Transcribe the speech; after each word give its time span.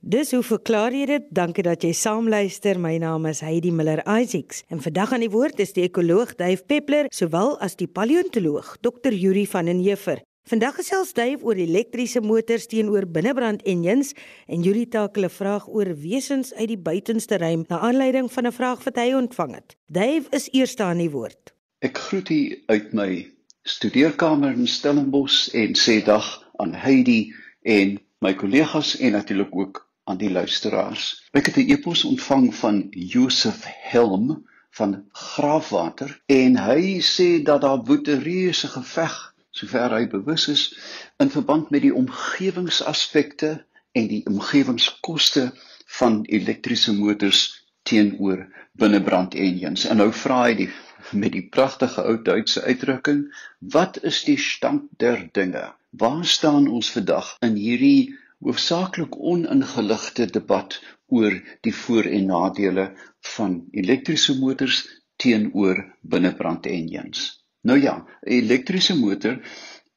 Dis 0.00 0.30
hoe 0.32 0.40
verklaar 0.40 0.94
jy 0.96 1.04
dit? 1.04 1.24
Dankie 1.28 1.60
dat 1.60 1.82
jy 1.84 1.90
saamluister. 1.92 2.78
My 2.80 2.94
naam 2.96 3.26
is 3.28 3.42
Heidi 3.44 3.68
Miller 3.68 4.00
Isaacs 4.08 4.62
en 4.72 4.80
vandag 4.80 5.10
aan 5.12 5.20
die 5.20 5.28
woord 5.28 5.58
is 5.60 5.74
die 5.76 5.82
ekoloog 5.84 6.32
Dave 6.38 6.64
Peppler 6.64 7.10
sowel 7.12 7.58
as 7.60 7.76
die 7.76 7.86
paleontoloog 7.86 8.78
Dr. 8.80 9.12
Yuri 9.12 9.44
van 9.44 9.68
den 9.68 9.82
Heever. 9.84 10.22
Vandag 10.48 10.78
gesels 10.80 11.12
Dave 11.12 11.44
oor 11.44 11.60
elektriese 11.60 12.22
motors 12.24 12.64
teenoor 12.70 13.04
binnebrand 13.04 13.60
engines 13.68 14.14
en 14.48 14.64
Yuri 14.64 14.86
takel 14.88 15.28
'n 15.28 15.28
vraag 15.28 15.68
oor 15.68 15.92
wesens 15.92 16.54
uit 16.54 16.68
die 16.68 16.80
buitenste 16.80 17.36
ruim 17.36 17.66
na 17.68 17.78
aanleiding 17.78 18.32
van 18.32 18.46
'n 18.46 18.52
vraag 18.52 18.80
wat 18.84 18.96
hy 18.96 19.12
ontvang 19.12 19.54
het. 19.54 19.76
Dave 19.92 20.24
is 20.30 20.48
eerste 20.52 20.82
aan 20.82 20.98
die 20.98 21.10
woord. 21.10 21.52
Ek 21.80 21.98
groet 21.98 22.30
u 22.30 22.62
uit 22.66 22.92
my 22.92 23.28
studeerkamer 23.62 24.52
in 24.56 24.66
Stellenbosch 24.66 25.52
en 25.52 25.76
sê 25.76 26.02
dag 26.02 26.48
aan 26.56 26.72
Heidi 26.72 27.34
en 27.62 28.00
my 28.20 28.34
kollegas 28.34 28.96
en 28.96 29.12
natuurlik 29.12 29.52
ook 29.52 29.89
aan 30.04 30.20
die 30.20 30.30
luisteraars. 30.30 31.28
Ek 31.32 31.46
het 31.46 31.56
'n 31.56 31.70
e-pos 31.70 32.04
ontvang 32.04 32.54
van 32.54 32.86
Josef 32.90 33.64
Helm 33.66 34.46
van 34.70 35.04
Graafwater 35.12 36.20
en 36.26 36.56
hy 36.56 37.00
sê 37.02 37.42
dat 37.42 37.60
daar 37.60 37.84
woede 37.84 38.18
reuse 38.18 38.68
geveg 38.68 39.34
sover 39.50 39.90
hy 39.90 40.06
bewus 40.08 40.48
is 40.48 40.62
in 41.18 41.30
verband 41.30 41.70
met 41.70 41.82
die 41.82 41.94
omgewingsaspekte 41.94 43.64
en 43.92 44.06
die 44.06 44.22
omgewingskoste 44.26 45.50
van 45.98 46.22
elektriese 46.24 46.94
motors 46.94 47.40
teenoor 47.82 48.46
binnebrand 48.72 49.34
engines. 49.34 49.84
En 49.84 49.96
nou 49.96 50.12
vra 50.12 50.44
hy 50.46 50.54
die 50.54 50.70
met 51.16 51.32
die 51.32 51.46
pragtige 51.48 52.04
ou 52.04 52.16
Duitse 52.22 52.62
uitdrukking, 52.62 53.24
wat 53.58 53.98
is 54.06 54.22
die 54.24 54.38
stand 54.38 54.88
der 55.02 55.22
dinge? 55.32 55.72
Waar 55.90 56.24
staan 56.24 56.68
ons 56.68 56.90
vandag 56.94 57.32
in 57.46 57.56
hierdie 57.58 58.14
hoofsaaklik 58.44 59.16
oningeligte 59.32 60.26
debat 60.26 60.78
oor 61.06 61.34
die 61.66 61.74
voor- 61.74 62.10
en 62.18 62.26
nadele 62.26 62.86
van 63.36 63.66
elektriese 63.70 64.38
motors 64.38 64.80
teenoor 65.16 65.84
binnebrand 66.00 66.66
engines. 66.66 67.44
Nou 67.62 67.78
ja, 67.80 67.94
'n 68.00 68.30
elektriese 68.40 68.96
motor 68.98 69.40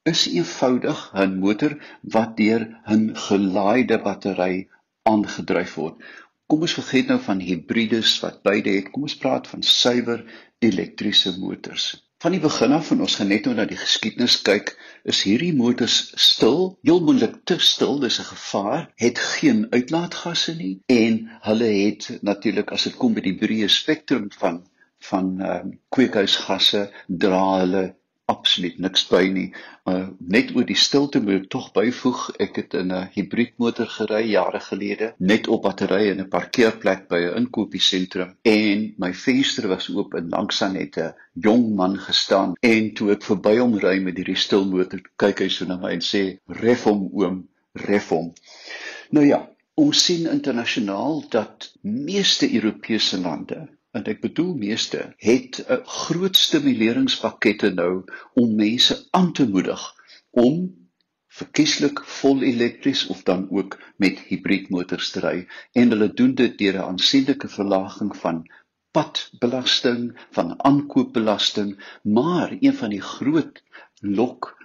is 0.03 0.27
eenvoudig 0.27 1.11
'n 1.15 1.39
motor 1.39 1.77
wat 2.01 2.37
deur 2.37 2.61
'n 2.85 3.15
gelaaide 3.27 3.97
battery 4.07 4.67
aangedryf 5.03 5.75
word. 5.75 5.95
Kom 6.47 6.61
ons 6.61 6.73
vergeet 6.73 7.07
nou 7.07 7.19
van 7.19 7.39
hibrides 7.39 8.19
wat 8.19 8.41
beide 8.41 8.69
het. 8.69 8.89
Kom 8.91 9.01
ons 9.01 9.17
praat 9.17 9.47
van 9.47 9.63
suiwer 9.63 10.25
elektriese 10.59 11.39
motors. 11.39 11.85
Van 12.23 12.31
die 12.31 12.39
begin 12.39 12.71
af 12.71 12.85
van 12.87 13.01
ons 13.03 13.15
gaan 13.19 13.27
net 13.27 13.47
nou 13.49 13.53
na 13.55 13.63
die 13.67 13.75
geskiedenis 13.75 14.37
kyk, 14.47 14.69
is 15.11 15.17
hierdie 15.27 15.51
motors 15.59 15.95
stil, 16.25 16.61
heel 16.87 17.01
moontlik 17.03 17.33
te 17.49 17.57
stil, 17.59 17.97
dis 17.99 18.19
'n 18.21 18.27
gevaar, 18.29 18.85
het 19.03 19.19
geen 19.31 19.65
uitlaatgasse 19.75 20.53
nie 20.55 20.75
en 20.95 21.17
hulle 21.47 21.67
het 21.67 22.07
natuurlik 22.29 22.71
as 22.71 22.85
dit 22.87 22.95
kom 23.01 23.17
by 23.17 23.25
die 23.25 23.35
breë 23.41 23.67
spektrum 23.67 24.29
van 24.39 24.61
van 25.09 25.27
ehm 25.41 25.67
um, 25.67 25.73
kweekhuisgasse 25.91 26.85
dra 27.25 27.43
hulle 27.59 27.83
absoluut 28.31 28.77
niks 28.79 29.03
by 29.09 29.21
nie. 29.35 29.47
Uh, 29.89 30.07
net 30.31 30.53
oor 30.55 30.65
die 30.67 30.77
stilte 30.79 31.19
moet 31.23 31.41
ek 31.41 31.49
tog 31.51 31.65
byvoeg, 31.75 32.21
ek 32.45 32.59
het 32.61 32.75
in 32.79 32.93
'n 32.95 33.09
hibriedmotor 33.15 33.89
gery 33.95 34.21
jare 34.31 34.61
gelede, 34.63 35.13
net 35.19 35.47
op 35.47 35.63
batterye 35.65 36.13
in 36.13 36.21
'n 36.23 36.29
parkeerplek 36.29 37.07
by 37.09 37.19
'n 37.23 37.37
inkopiesentrum 37.41 38.35
en 38.41 38.93
my 38.97 39.11
venster 39.13 39.67
was 39.67 39.89
oop 39.89 40.15
en 40.15 40.29
langs 40.29 40.61
aan 40.61 40.75
het 40.75 40.97
'n 40.97 41.13
jong 41.33 41.75
man 41.75 41.97
gestaan 41.97 42.53
en 42.61 42.93
toe 42.93 43.11
ek 43.11 43.23
verby 43.23 43.57
hom 43.57 43.77
ry 43.77 43.99
met 43.99 44.17
hierdie 44.17 44.39
stil 44.45 44.65
motor, 44.65 45.01
kyk 45.17 45.39
hy 45.39 45.49
so 45.49 45.65
na 45.65 45.77
my 45.77 45.91
en 45.91 46.01
sê: 46.01 46.39
"Ref 46.47 46.83
hom 46.83 47.09
oom, 47.11 47.47
ref 47.73 48.09
hom." 48.09 48.33
Nou 49.11 49.25
ja, 49.25 49.49
ons 49.75 50.05
sien 50.05 50.31
internasionaal 50.31 51.23
dat 51.29 51.73
meeste 51.81 52.53
Europese 52.53 53.19
lande 53.19 53.67
en 53.97 54.07
ek 54.13 54.21
bedoel 54.21 54.53
meeste 54.65 55.01
het 55.17 55.59
'n 55.75 55.81
groot 56.03 56.37
stimuleringspakkette 56.37 57.69
nou 57.81 58.03
om 58.41 58.55
mense 58.55 58.95
aan 59.11 59.33
te 59.33 59.45
moedig 59.47 59.83
om 60.45 60.55
verkieslik 61.33 62.01
vol 62.19 62.41
elektries 62.41 63.05
of 63.07 63.23
dan 63.23 63.47
ook 63.49 63.77
met 63.97 64.19
hibriedmotors 64.29 65.11
te 65.11 65.19
ry. 65.19 65.37
En 65.71 65.89
hulle 65.89 66.13
doen 66.13 66.33
dit 66.35 66.57
deur 66.57 66.77
'n 66.77 66.89
aansienlike 66.91 67.49
verlaging 67.57 68.17
van 68.17 68.43
padbelasting 68.91 70.03
van 70.31 70.63
aankoopbelasting. 70.63 71.99
Maar 72.03 72.57
een 72.59 72.75
van 72.81 72.89
die 72.89 73.01
groot 73.01 73.63
lok 74.01 74.62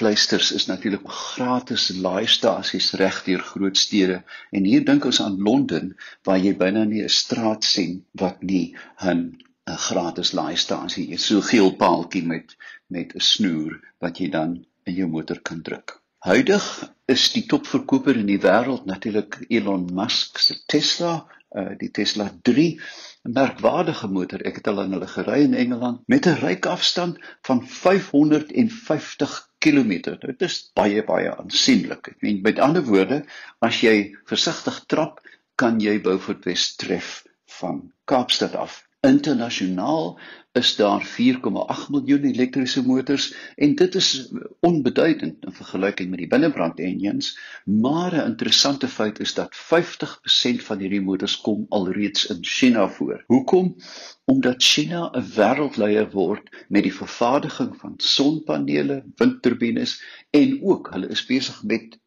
pleisters 0.00 0.52
is 0.56 0.66
natuurlik 0.66 1.04
gratis 1.12 1.90
laaistasies 2.04 2.92
reg 3.00 3.18
deur 3.26 3.42
groot 3.52 3.76
stede 3.76 4.22
en 4.56 4.64
hier 4.64 4.84
dink 4.84 5.04
ons 5.04 5.20
aan 5.20 5.36
Londen 5.46 5.92
waar 6.24 6.40
jy 6.40 6.54
byna 6.56 6.84
nie 6.88 7.02
'n 7.04 7.12
straat 7.20 7.64
sien 7.64 7.98
wat 8.22 8.42
nie 8.42 8.74
'n 9.12 9.36
'n 9.70 9.80
gratis 9.86 10.30
laaistasie 10.38 11.04
is 11.16 11.26
so 11.30 11.40
geel 11.48 11.70
paaltjie 11.82 12.22
met 12.32 12.56
met 12.96 13.12
'n 13.14 13.26
snoer 13.32 13.74
wat 14.00 14.18
jy 14.18 14.28
dan 14.30 14.54
in 14.84 14.94
jou 14.94 15.08
motor 15.08 15.40
kan 15.50 15.60
druk. 15.62 16.00
Huidig 16.18 16.64
is 17.06 17.32
die 17.32 17.44
topverkoper 17.52 18.16
in 18.16 18.26
die 18.26 18.40
wêreld 18.40 18.84
natuurlik 18.86 19.38
Elon 19.48 19.86
Musk 19.94 20.38
se 20.38 20.56
Tesla, 20.66 21.26
uh, 21.56 21.76
die 21.78 21.90
Tesla 21.90 22.30
3 22.42 22.80
'n 23.24 23.32
merkwaardige 23.32 24.08
motor. 24.08 24.40
Ek 24.40 24.56
het 24.56 24.68
al 24.68 24.82
in 24.82 24.92
hulle 24.96 25.06
gery 25.06 25.42
in 25.44 25.54
Engeland 25.54 26.02
met 26.06 26.26
'n 26.26 26.40
ryk 26.40 26.66
afstand 26.66 27.18
van 27.42 27.66
550 27.68 29.49
km. 29.64 29.92
Dit 30.24 30.42
is 30.46 30.58
baie 30.76 31.02
baie 31.06 31.30
aansienlik. 31.34 32.12
Ek 32.14 32.24
meen 32.24 32.40
met 32.44 32.60
ander 32.62 32.84
woorde, 32.86 33.22
as 33.64 33.80
jy 33.84 34.12
versigtig 34.30 34.84
trap, 34.92 35.20
kan 35.60 35.80
jy 35.80 35.98
Beaufort 36.04 36.46
West 36.48 36.78
tref 36.80 37.20
van 37.60 37.82
Kaapstad 38.08 38.56
af. 38.56 38.80
Internasionaal 39.00 40.18
is 40.52 40.76
daar 40.76 41.04
4,8 41.06 41.88
miljoen 41.88 42.24
elektriese 42.24 42.82
motors 42.86 43.34
en 43.56 43.74
dit 43.74 43.94
is 43.94 44.32
onbeduidend 44.60 45.44
in 45.44 45.52
vergelyking 45.52 46.10
met 46.10 46.18
die 46.18 46.28
binnebrand 46.28 46.80
engines, 46.80 47.30
maar 47.64 48.12
'n 48.14 48.26
interessante 48.26 48.88
feit 48.88 49.20
is 49.20 49.34
dat 49.34 49.56
50% 49.56 50.62
van 50.68 50.78
hierdie 50.78 51.00
motors 51.00 51.40
kom 51.40 51.64
alreeds 51.68 52.26
in 52.26 52.38
China 52.40 52.88
voor. 52.88 53.24
Hoekom? 53.26 53.76
Omdat 54.24 54.62
China 54.62 55.10
'n 55.12 55.24
wêreldleier 55.36 56.10
word 56.10 56.66
met 56.68 56.82
die 56.82 56.94
vervaardiging 56.94 57.76
van 57.76 57.94
sonpanele, 57.96 59.04
windturbines 59.14 60.02
en 60.30 60.62
ook 60.62 60.92
hulle 60.92 61.08
is 61.08 61.26
besig 61.26 61.62
met 61.62 61.98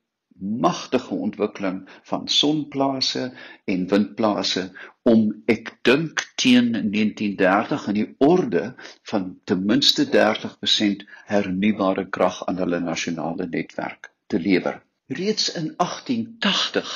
magtige 0.44 1.16
ontwikkeling 1.16 1.90
van 2.10 2.28
sonplase 2.28 3.32
en 3.66 3.88
windplase 3.88 4.64
om 5.02 5.26
ek 5.52 5.72
dink 5.88 6.26
teen 6.36 6.72
1930 6.72 7.88
in 7.92 7.98
die 8.00 8.10
orde 8.18 8.64
van 9.12 9.30
ten 9.44 9.66
minste 9.66 10.06
30% 10.16 11.08
hernubare 11.32 12.06
krag 12.10 12.44
aan 12.48 12.60
hulle 12.64 12.80
nasionale 12.80 13.48
netwerk 13.48 14.12
te 14.28 14.40
lewer. 14.40 14.82
Reeds 15.08 15.52
in 15.52 15.74
1880 15.78 16.94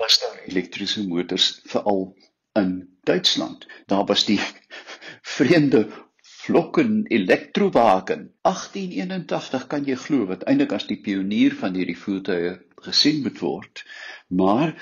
was 0.00 0.18
daar 0.22 0.40
elektriese 0.46 1.06
motors 1.08 1.60
veral 1.64 2.10
in 2.58 2.98
Duitsland. 3.02 3.66
Daar 3.86 4.04
was 4.04 4.24
die 4.24 4.40
vreemde 5.36 5.86
vlokken 6.46 7.06
elektrowagen 7.06 8.32
1881 8.42 9.66
kan 9.66 9.86
jy 9.88 9.96
glo 9.98 10.28
wat 10.30 10.44
eintlik 10.46 10.74
as 10.76 10.86
die 10.86 10.98
pionier 11.02 11.54
van 11.58 11.74
hierdie 11.74 11.96
voertuie 11.98 12.52
gesien 12.86 13.22
moet 13.22 13.38
word. 13.38 13.84
Maar 14.28 14.72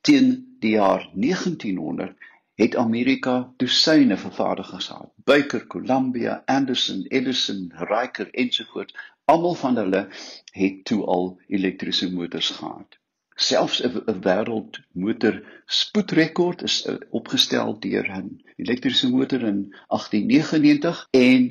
teen 0.00 0.56
die 0.62 0.74
jaar 0.76 1.08
1900 1.14 2.30
het 2.54 2.76
Amerika 2.76 3.52
dosyne 3.56 4.16
vervaardigers 4.16 4.86
gehad. 4.86 5.12
Baker, 5.24 5.66
Columbia, 5.66 6.42
Anderson, 6.44 7.04
Edison, 7.08 7.72
Riker 7.76 8.30
ensovoorts. 8.30 8.94
Almal 9.24 9.54
van 9.54 9.76
hulle 9.76 10.08
het 10.52 10.84
toe 10.84 11.04
al 11.04 11.40
elektriese 11.46 12.12
motors 12.12 12.50
gehad. 12.50 12.98
Selfs 13.42 13.80
'n 13.82 14.20
wêreldmotor 14.24 15.36
spoedrekord 15.66 16.62
is 16.68 16.76
uh, 16.86 16.94
opgestel 17.18 17.72
deur 17.84 18.06
'n 18.18 18.28
elektriese 18.62 19.08
motor 19.10 19.42
in 19.48 19.58
1899 19.88 21.00
en 21.10 21.48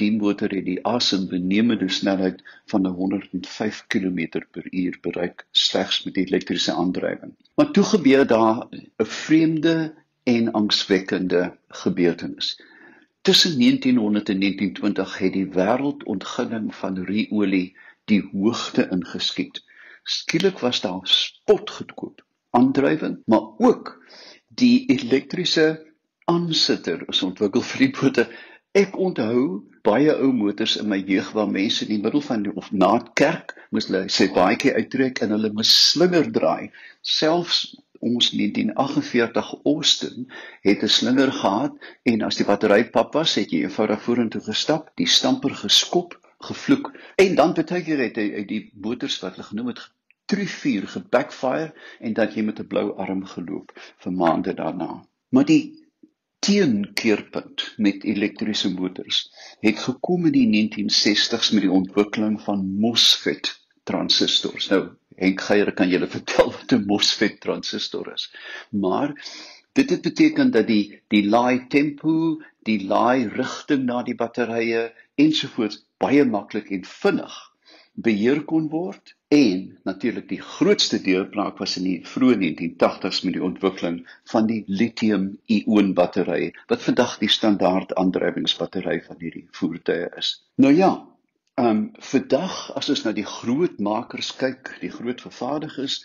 die 0.00 0.12
motor 0.16 0.54
het 0.54 0.64
die 0.64 0.78
asembenemende 0.86 1.88
snelheid 1.88 2.42
van 2.70 2.86
105 2.86 3.84
km/h 3.86 5.00
bereik 5.06 5.46
slegs 5.50 6.02
met 6.04 6.16
elektriese 6.16 6.72
aandrywing. 6.72 7.34
Maar 7.54 7.70
toe 7.70 7.84
gebeur 7.84 8.26
daar 8.26 8.66
'n 8.70 9.10
vreemde 9.24 9.94
en 10.22 10.52
angswekkende 10.52 11.56
gebeurtenis. 11.68 12.62
Tussen 13.22 13.58
1900 13.58 14.28
en 14.28 14.38
1920 14.40 15.18
het 15.18 15.32
die 15.32 15.46
wêreldontginning 15.46 16.74
van 16.74 17.04
ruolie 17.04 17.76
die 18.04 18.22
hoogte 18.32 18.88
ingeskiet 18.90 19.66
skielik 20.08 20.62
was 20.64 20.80
daar 20.80 21.00
spotgoedkoop 21.04 22.24
aandrywing, 22.56 23.18
maar 23.26 23.52
ook 23.58 23.94
die 24.48 24.86
elektriese 24.90 25.66
aansitter 26.24 27.04
is 27.08 27.22
ontwikkel 27.22 27.64
vir 27.72 27.84
die 27.86 27.92
bote 28.00 28.28
Ek 28.76 28.96
onthou 29.00 29.64
baie 29.86 30.12
ou 30.12 30.28
motors 30.36 30.74
in 30.76 30.90
my 30.90 30.98
jeug 31.08 31.30
waar 31.36 31.48
mense 31.50 31.86
in 31.86 31.92
die 31.94 32.02
middel 32.02 32.20
van 32.26 32.42
die, 32.44 32.52
of 32.60 32.68
na 32.82 32.90
kerk 33.20 33.54
moes 33.74 33.88
hulle 33.88 34.04
sy 34.12 34.26
baadjie 34.34 34.74
uittrek 34.76 35.22
en 35.24 35.32
hulle 35.34 35.50
moes 35.56 35.70
slinger 35.88 36.28
draai. 36.36 36.68
Selfs 37.00 37.62
ons 38.04 38.28
1948 38.34 39.50
Austin 39.72 40.28
het 40.68 40.84
'n 40.84 40.94
slinger 40.98 41.32
gehad 41.40 41.74
en 42.12 42.22
as 42.28 42.36
die 42.36 42.46
battery 42.50 42.84
pap 42.98 43.16
was, 43.18 43.34
het 43.40 43.50
jy 43.50 43.64
eenvoudig 43.64 44.04
vorentoe 44.04 44.44
gestap, 44.46 44.92
die 45.00 45.08
stamper 45.08 45.54
geskop, 45.64 46.14
gevloek 46.50 46.92
en 47.16 47.34
dan 47.34 47.54
baie 47.54 47.82
keer 47.82 48.04
het 48.04 48.16
hy 48.20 48.30
uit 48.36 48.48
die 48.48 48.64
motors 48.74 49.18
wat 49.24 49.34
hulle 49.34 49.48
genoem 49.48 49.72
het 49.74 49.80
trifuur 50.28 50.86
gebackfire 50.92 51.72
en 52.04 52.14
dat 52.16 52.34
jy 52.36 52.42
met 52.44 52.60
'n 52.60 52.70
blou 52.72 52.88
arm 53.04 53.24
geloop 53.34 53.72
vir 54.04 54.12
maande 54.12 54.54
daarna. 54.54 54.90
Maar 55.28 55.44
die 55.44 55.62
teenkeerpunt 56.46 57.64
met 57.76 58.04
elektriese 58.04 58.70
motors 58.74 59.22
het 59.60 59.78
gekom 59.78 60.26
in 60.30 60.36
die 60.36 60.48
1960s 60.52 61.50
met 61.54 61.64
die 61.66 61.72
ontwikkeling 61.80 62.38
van 62.44 62.66
MOSFET 62.84 63.50
transistors. 63.82 64.68
Nou, 64.68 64.82
Henk 65.16 65.40
Geier 65.40 65.72
kan 65.72 65.90
julle 65.90 66.10
vertel 66.16 66.52
wat 66.52 66.72
'n 66.76 66.86
MOSFET 66.86 67.40
transistor 67.40 68.12
is. 68.12 68.28
Maar 68.70 69.14
dit 69.72 69.90
het 69.90 70.02
beteken 70.02 70.50
dat 70.50 70.66
die 70.66 71.02
die 71.08 71.24
laai 71.28 71.66
tempo, 71.68 72.42
die 72.62 72.86
laai 72.86 73.28
rigting 73.28 73.84
na 73.84 74.02
die 74.02 74.14
batterye 74.14 74.92
ensovoorts 75.14 75.84
baie 75.98 76.24
maklik 76.24 76.70
en 76.70 76.84
vinnig 76.84 77.36
beheer 77.94 78.44
kon 78.44 78.68
word 78.68 79.17
en 79.28 79.78
natuurlik 79.84 80.28
die 80.28 80.40
grootste 80.40 81.00
deurbraak 81.04 81.58
was 81.60 81.76
in 81.76 81.84
die 81.84 81.98
vroeë 82.08 82.38
1980s 82.40 83.20
met 83.26 83.34
die 83.36 83.44
ontwikkeling 83.44 83.98
van 84.32 84.46
die 84.48 84.62
lithium-ioon 84.66 85.92
battery 85.94 86.54
wat 86.72 86.82
vandag 86.82 87.18
die 87.20 87.28
standaard 87.28 87.92
aandrywingsbattery 88.00 89.02
van 89.04 89.18
hierdie 89.20 89.44
voertuie 89.58 90.08
is. 90.16 90.32
Nou 90.56 90.72
ja, 90.72 90.92
ehm 91.60 91.68
um, 91.68 91.82
vandag 92.12 92.56
as 92.80 92.88
ons 92.88 93.04
na 93.04 93.12
die 93.12 93.26
groot 93.26 93.76
makers 93.78 94.30
kyk, 94.40 94.78
die 94.80 94.92
groot 94.94 95.20
vervaardigers 95.20 95.98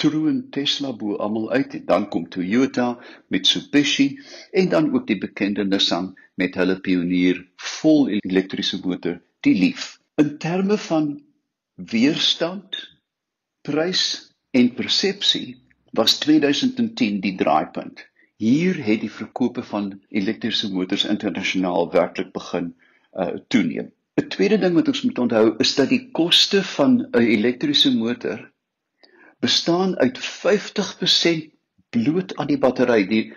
troon 0.00 0.44
Tesla 0.54 0.92
bo 0.96 1.16
almal 1.16 1.50
uit 1.50 1.74
en 1.74 1.84
dan 1.88 2.06
kom 2.08 2.28
Toyota, 2.28 2.98
Mitsubishi 3.28 4.20
en 4.52 4.68
dan 4.68 4.92
ook 4.94 5.06
die 5.06 5.18
bekende 5.18 5.64
Nissan 5.64 6.14
met 6.34 6.54
hulle 6.54 6.78
pionier 6.80 7.42
vol 7.80 8.08
elektriese 8.20 8.78
motor, 8.84 9.18
die 9.40 9.56
Leaf. 9.58 9.98
In 10.22 10.38
terme 10.38 10.78
van 10.78 11.18
weerstand, 11.86 12.76
prys 13.62 14.02
en 14.50 14.74
persepsie 14.74 15.60
was 15.96 16.18
2010 16.18 17.20
die 17.20 17.34
draaipunt. 17.36 18.06
Hier 18.40 18.78
het 18.84 19.00
die 19.00 19.12
verkope 19.12 19.62
van 19.62 19.92
elektriese 20.08 20.70
motors 20.72 21.04
internasionaal 21.04 21.90
werklik 21.92 22.32
begin 22.32 22.74
uh 23.12 23.36
toeneem. 23.48 23.90
'n 24.20 24.28
Tweede 24.28 24.58
ding 24.58 24.74
wat 24.74 24.88
ons 24.88 25.02
moet 25.02 25.18
onthou 25.18 25.54
is 25.58 25.74
dat 25.74 25.88
die 25.88 26.10
koste 26.10 26.62
van 26.62 27.08
'n 27.12 27.26
elektriese 27.36 27.92
motor 27.96 28.50
bestaan 29.40 29.96
uit 29.96 30.18
50% 30.18 31.50
bloot 31.90 32.36
aan 32.36 32.46
die 32.46 32.58
battery. 32.58 33.06
Die 33.06 33.32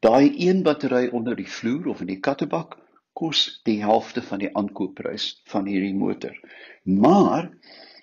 daai 0.00 0.34
een 0.48 0.62
battery 0.62 1.08
onder 1.08 1.36
die 1.36 1.48
vloer 1.48 1.86
of 1.86 2.00
in 2.00 2.06
die 2.06 2.20
kattebak 2.20 2.76
kos 3.16 3.60
die 3.68 3.78
helfte 3.82 4.22
van 4.22 4.42
die 4.44 4.52
aankoopprys 4.60 5.26
van 5.52 5.68
hierdie 5.70 5.94
motor. 5.96 6.36
Maar 6.82 7.50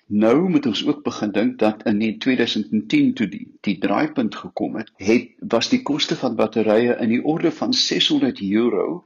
nou 0.06 0.48
moet 0.50 0.66
ons 0.66 0.82
ook 0.86 1.02
begin 1.06 1.32
dink 1.32 1.58
dat 1.58 1.84
in 1.88 2.02
2010 2.18 3.14
toe 3.18 3.28
die 3.28 3.46
die 3.66 3.78
draaipunt 3.80 4.34
gekom 4.34 4.76
het, 4.76 4.90
het 4.96 5.30
was 5.54 5.70
die 5.72 5.82
koste 5.82 6.16
van 6.20 6.36
batterye 6.36 6.98
in 7.00 7.14
die 7.14 7.22
orde 7.24 7.52
van 7.52 7.72
600 7.72 8.42
euro 8.50 9.04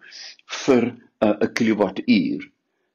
vir 0.65 0.89
'n 0.89 1.29
uh, 1.29 1.53
kilowattuur. 1.53 2.51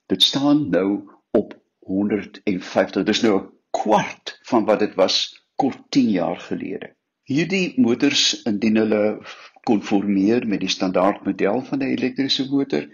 Dit 0.08 0.24
staan 0.24 0.70
nou 0.70 1.10
op 1.32 1.56
150. 1.80 3.04
Dis 3.04 3.22
nou 3.22 3.40
'n 3.40 3.50
kwart 3.72 4.40
van 4.44 4.66
wat 4.66 4.80
dit 4.80 4.96
was 4.96 5.46
kort 5.56 5.80
10 5.90 6.10
jaar 6.10 6.40
gelede. 6.40 6.94
Hierdie 7.24 7.74
motors 7.78 8.42
indien 8.44 8.76
hulle 8.76 9.20
konformeer 9.64 10.48
met 10.48 10.60
die 10.60 10.70
standaard 10.70 11.26
model 11.26 11.62
van 11.70 11.80
'n 11.80 11.96
elektriese 11.96 12.50
motor 12.50 12.88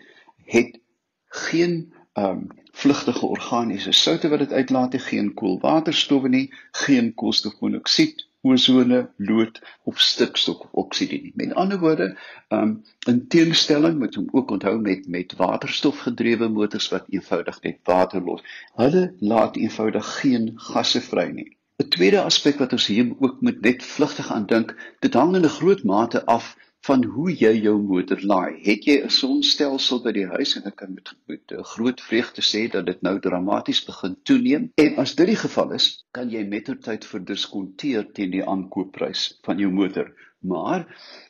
het 0.46 0.80
geen 1.26 1.94
um 2.14 2.48
vlugtige 2.72 3.26
organiese 3.26 3.92
soutte 3.92 4.30
wat 4.30 4.40
dit 4.40 4.52
uitlaat, 4.52 4.96
geen 5.02 5.34
koolwaterstowwe 5.34 6.30
nie, 6.30 6.54
geen 6.72 7.14
koolstofmonoksied, 7.14 8.28
ozone, 8.42 9.10
lood 9.18 9.62
of 9.84 10.00
stikstofoksidie 10.00 11.22
nie. 11.22 11.32
Met 11.36 11.54
ander 11.54 11.80
woorde, 11.80 12.18
um 12.50 12.82
in 13.08 13.28
teenstelling 13.28 14.00
moet 14.00 14.18
ons 14.18 14.32
ook 14.32 14.52
onthou 14.52 14.80
met 14.82 15.08
met 15.08 15.36
waterstofgedrewe 15.36 16.48
motors 16.48 16.90
wat 16.90 17.06
eenvoudig 17.10 17.62
net 17.62 17.80
water 17.84 18.24
los. 18.24 18.44
Hulle 18.76 19.14
laat 19.20 19.56
eenvoudig 19.56 20.20
geen 20.22 20.52
gasse 20.56 21.02
vry 21.02 21.30
nie. 21.32 21.59
'n 21.82 21.90
Tweede 21.96 22.22
aspek 22.22 22.58
wat 22.60 22.74
ons 22.76 22.86
hier 22.92 23.12
ook 23.20 23.42
moet 23.46 23.62
net 23.62 23.84
vlugtig 23.84 24.32
aan 24.36 24.46
dink, 24.46 24.72
dit 25.06 25.14
hang 25.14 25.36
in 25.36 25.46
'n 25.48 25.58
groot 25.60 25.84
mate 25.84 26.26
af 26.26 26.48
van 26.88 27.04
hoe 27.04 27.32
jy 27.32 27.52
jou 27.62 27.76
motor 27.82 28.20
laai. 28.32 28.60
Het 28.64 28.86
jy 28.90 28.96
'n 29.04 29.14
sonstelsel 29.18 30.02
by 30.04 30.12
die 30.18 30.26
huis 30.34 30.56
en 30.58 30.68
ek 30.72 30.76
kan 30.82 30.94
met, 30.94 31.14
met 31.32 31.54
groot 31.72 32.02
vreugde 32.02 32.44
sê 32.50 32.62
dat 32.76 32.86
dit 32.86 33.02
nou 33.08 33.16
dramaties 33.20 33.84
begin 33.92 34.18
toeneem. 34.24 34.72
En 34.76 34.98
as 35.04 35.16
dit 35.16 35.32
die 35.32 35.40
geval 35.46 35.72
is, 35.80 35.88
kan 36.12 36.30
jy 36.30 36.44
mettertyd 36.44 37.06
verdiskonteer 37.06 38.12
teen 38.12 38.32
die 38.32 38.46
aankoopprys 38.46 39.40
van 39.48 39.64
jou 39.64 39.72
motor. 39.72 40.12
Maar 40.40 40.88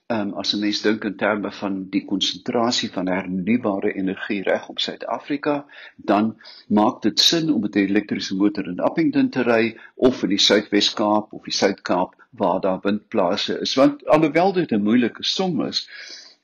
um, 0.08 0.34
as 0.34 0.54
'n 0.54 0.60
mens 0.60 0.82
dink 0.82 1.04
in 1.04 1.16
terme 1.16 1.52
van 1.52 1.90
die 1.90 2.06
konsentrasie 2.06 2.92
van 2.92 3.08
hernubare 3.08 3.94
energie 3.94 4.44
reg 4.44 4.70
op 4.70 4.80
Suid-Afrika, 4.80 5.66
dan 5.96 6.42
maak 6.68 7.02
dit 7.02 7.20
sin 7.20 7.54
om 7.54 7.64
'n 7.66 7.78
elektriese 7.78 8.36
motor 8.36 8.68
in 8.68 8.80
Appington 8.80 9.30
te 9.30 9.42
ry 9.42 9.78
of 9.96 10.24
in 10.24 10.30
die 10.30 10.38
Suidwes-Kaap 10.38 11.34
of 11.34 11.44
die 11.44 11.54
Suid-Kaap 11.54 12.16
waar 12.30 12.62
daar 12.62 12.80
windplase 12.82 13.60
is. 13.60 13.74
Want 13.76 14.06
alhoewel 14.06 14.54
dit 14.54 14.72
'n 14.72 14.84
moeilike 14.84 15.24
som 15.24 15.62
is, 15.66 15.90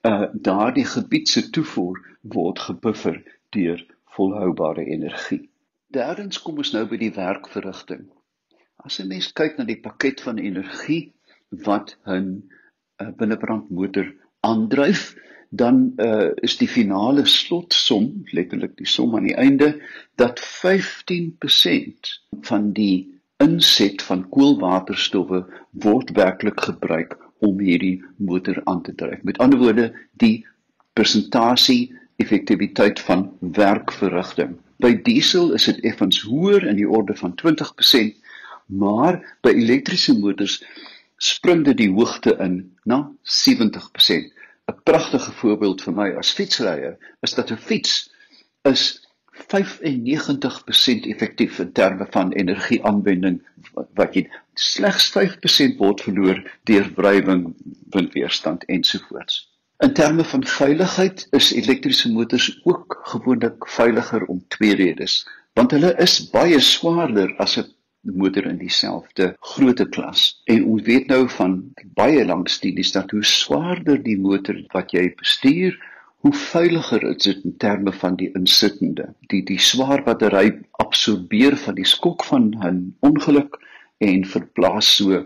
uh 0.01 0.25
daardie 0.33 0.85
gebied 0.85 1.29
se 1.29 1.50
toevoer 1.50 2.17
word 2.21 2.59
gebuffer 2.59 3.23
deur 3.50 3.85
volhoubare 4.06 4.85
energie. 4.85 5.50
Derdens 5.88 6.41
kom 6.41 6.57
ons 6.57 6.71
nou 6.71 6.85
by 6.88 6.97
die 6.97 7.13
werkverrigting. 7.13 8.09
As 8.75 9.00
'n 9.00 9.07
mens 9.07 9.33
kyk 9.33 9.57
na 9.57 9.63
die 9.63 9.81
pakket 9.81 10.21
van 10.21 10.38
energie 10.38 11.14
wat 11.63 11.97
'n 12.05 12.43
uh, 13.01 13.07
binnebrandmotor 13.17 14.13
aandryf, 14.39 15.15
dan 15.49 15.93
uh, 15.97 16.31
is 16.35 16.57
die 16.57 16.67
finale 16.67 17.25
slotsom, 17.25 18.23
letterlik 18.31 18.77
die 18.77 18.87
som 18.87 19.15
aan 19.15 19.27
die 19.27 19.35
einde, 19.35 19.75
dat 20.15 20.39
15% 20.39 22.11
van 22.41 22.71
die 22.71 23.13
inset 23.43 24.01
van 24.01 24.25
koolwaterstowwe 24.29 25.45
word 25.85 26.11
werklik 26.15 26.59
gebruik 26.67 27.17
om 27.43 27.59
hierdie 27.59 28.03
motor 28.17 28.62
aan 28.63 28.81
te 28.81 28.95
dryf. 28.95 29.24
Met 29.24 29.38
ander 29.43 29.59
woorde, 29.59 29.91
die 30.13 30.45
persentasie 30.93 31.95
effektiwiteit 32.24 33.00
van 33.00 33.27
werkverrigting. 33.39 34.55
By 34.79 34.93
diesel 35.03 35.53
is 35.55 35.67
dit 35.67 35.81
effens 35.88 36.21
hoër 36.24 36.67
in 36.67 36.79
die 36.79 36.88
orde 36.88 37.15
van 37.19 37.35
20%, 37.41 38.15
maar 38.65 39.19
by 39.43 39.51
elektriese 39.55 40.15
motors 40.19 40.62
spring 41.17 41.63
dit 41.65 41.77
die 41.77 41.91
hoogte 41.91 42.36
in 42.39 42.77
na 42.84 43.12
70%. 43.22 44.31
'n 44.65 44.81
Pragtige 44.84 45.31
voorbeeld 45.31 45.81
vir 45.86 45.93
my 45.93 46.10
as 46.17 46.34
fietsryer 46.34 46.98
is 47.22 47.34
dat 47.38 47.51
'n 47.51 47.57
fiets 47.57 48.10
is 48.63 49.05
95% 49.36 51.05
effektief 51.05 51.60
in 51.60 51.72
terme 51.72 52.07
van 52.10 52.31
energieaanwending 52.31 53.41
wat 53.93 54.15
jy 54.15 54.24
slegs 54.53 55.12
5% 55.12 55.77
word 55.77 56.01
verloor 56.01 56.39
deur 56.63 56.88
wrywing, 56.95 57.53
windweerstand 57.89 58.63
ensovoorts. 58.65 59.43
In 59.84 59.93
terme 59.93 60.24
van 60.24 60.45
veiligheid 60.48 61.27
is 61.36 61.51
elektriese 61.53 62.12
motors 62.12 62.60
ook 62.63 63.00
gewoonlik 63.03 63.67
veiliger 63.67 64.25
om 64.25 64.43
twee 64.48 64.75
redes, 64.75 65.27
want 65.53 65.72
hulle 65.75 65.91
is 66.00 66.29
baie 66.31 66.60
swaarder 66.60 67.36
as 67.43 67.57
'n 67.60 67.75
motor 68.13 68.45
in 68.45 68.57
dieselfde 68.57 69.35
grootte 69.39 69.89
klas. 69.89 70.41
En 70.45 70.63
ons 70.65 70.81
weet 70.85 71.07
nou 71.07 71.25
van 71.29 71.57
baie 71.97 72.25
lank 72.25 72.47
studies 72.50 72.91
dat 72.91 73.12
hoe 73.12 73.24
swaarder 73.24 74.01
die 74.03 74.17
motor 74.19 74.62
wat 74.74 74.91
jy 74.91 75.09
bestuur, 75.17 75.77
hoe 76.25 76.33
veiliger 76.33 77.03
is 77.09 77.24
dit 77.24 77.43
in 77.45 77.57
terme 77.57 77.93
van 77.93 78.15
die 78.15 78.31
insittende. 78.33 79.12
Die 79.29 79.43
die 79.45 79.59
swaar 79.62 80.03
battery 80.03 80.55
absorbeer 80.81 81.57
van 81.57 81.75
die 81.75 81.85
skok 81.85 82.24
van 82.25 82.53
'n 82.62 82.95
ongeluk 83.00 83.59
en 83.97 84.25
verplaas 84.25 84.95
so 84.95 85.24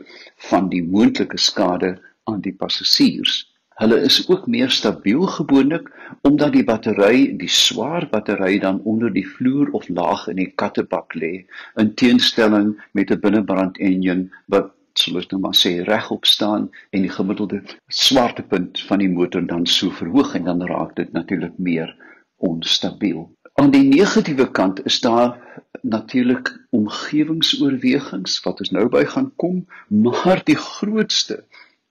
van 0.50 0.70
die 0.70 0.84
moontlike 0.84 1.38
skade 1.38 1.98
aan 2.24 2.42
die 2.42 2.54
passasiers. 2.54 3.49
Hulle 3.80 4.02
is 4.04 4.28
ook 4.28 4.48
meer 4.48 4.70
stabiel 4.70 5.22
gewoonlik 5.22 5.86
omdat 6.28 6.52
die 6.52 6.64
battery, 6.68 7.20
die 7.40 7.48
swaar 7.48 8.08
battery 8.12 8.58
dan 8.60 8.82
onder 8.84 9.14
die 9.14 9.24
vloer 9.28 9.70
of 9.72 9.88
laag 9.88 10.26
in 10.28 10.36
die 10.42 10.50
kattebak 10.62 11.16
lê 11.16 11.46
in 11.84 11.94
teenstelling 12.02 12.74
met 12.92 13.12
'n 13.16 13.20
binnebrand 13.24 13.80
enjin 13.80 14.26
wat 14.52 14.74
soos 15.00 15.30
nou 15.32 15.40
maar 15.46 15.56
sê 15.56 15.72
regop 15.88 16.26
staan 16.26 16.68
en 16.90 17.08
die 17.08 17.14
gemiddelde 17.16 17.62
swaartepunt 17.88 18.84
van 18.90 19.00
die 19.00 19.10
motor 19.10 19.48
dan 19.48 19.66
so 19.66 19.96
verhoog 20.02 20.36
en 20.36 20.44
dan 20.52 20.66
raak 20.74 20.96
dit 20.96 21.12
natuurlik 21.12 21.56
meer 21.58 21.96
onstabiel. 22.36 23.30
Aan 23.54 23.72
die 23.72 23.84
negatiewe 23.84 24.52
kant 24.52 24.86
is 24.86 25.00
daar 25.00 25.40
natuurlik 25.82 26.52
omgewingsoorwegings 26.70 28.42
wat 28.44 28.60
ons 28.60 28.76
nou 28.76 28.90
by 28.90 29.06
gaan 29.06 29.32
kom, 29.36 29.66
maar 29.88 30.42
die 30.44 30.60
grootste 30.60 31.44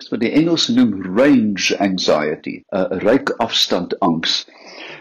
wat 0.06 0.20
die 0.22 0.30
Engels 0.30 0.68
noem 0.70 0.92
range 1.16 1.74
anxiety, 1.82 2.52
'n 2.70 3.00
ryk 3.02 3.32
afstand 3.42 3.96
angs. 4.00 4.46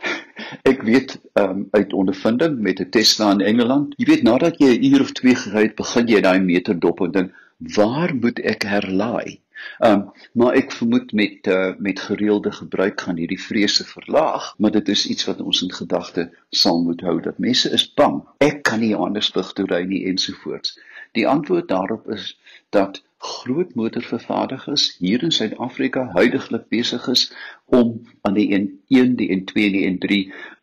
Ek 0.71 0.81
weet 0.87 1.19
um, 1.41 1.67
uit 1.71 1.93
ondervinding 1.93 2.57
met 2.67 2.81
'n 2.81 2.89
Tesla 2.89 3.31
in 3.31 3.45
Engeland, 3.51 3.93
jy 3.97 4.05
weet 4.09 4.23
nadat 4.23 4.57
jy 4.57 4.73
'n 4.77 4.89
uur 4.89 5.01
of 5.05 5.11
2 5.19 5.35
gery 5.35 5.63
het, 5.67 5.75
begin 5.75 6.07
jy 6.07 6.21
daai 6.21 6.39
meter 6.39 6.79
dop 6.79 7.01
en 7.05 7.11
dink, 7.11 7.31
waar 7.77 8.15
moet 8.15 8.39
ek 8.39 8.65
herlaai? 8.65 9.37
Ehm 9.79 9.93
um, 9.93 10.03
maar 10.33 10.53
ek 10.53 10.71
vermoed 10.71 11.11
met 11.11 11.47
uh, 11.47 11.73
met 11.77 11.99
gereelde 11.99 12.51
gebruik 12.51 13.01
gaan 13.01 13.17
hierdie 13.17 13.41
vrese 13.41 13.85
verlaag, 13.85 14.53
maar 14.57 14.71
dit 14.71 14.89
is 14.89 15.07
iets 15.07 15.25
wat 15.25 15.41
ons 15.41 15.61
in 15.61 15.73
gedagte 15.73 16.29
sal 16.49 16.83
moet 16.83 17.01
hou 17.01 17.21
dat 17.21 17.37
mense 17.37 17.69
is 17.69 17.93
bang. 17.93 18.21
Ek 18.37 18.63
kan 18.63 18.79
nie 18.79 18.95
anders 18.95 19.31
vlug 19.33 19.53
toe 19.53 19.65
ry 19.65 19.83
nie 19.85 20.05
ensovoorts. 20.11 20.77
Die 21.17 21.27
antwoord 21.27 21.67
daarop 21.67 22.09
is 22.11 22.37
dat 22.69 23.01
groot 23.17 23.75
motorvervaardigers 23.75 24.95
hier 24.99 25.23
in 25.23 25.31
Suid-Afrika 25.31 26.05
huidigelik 26.13 26.67
besig 26.69 27.07
is 27.07 27.23
om 27.65 28.01
aan 28.21 28.37
die 28.37 28.49
1 28.53 29.15
die 29.17 29.29
N2 29.37 29.63
en 29.65 29.75
die 29.77 29.85
N3 29.89 30.19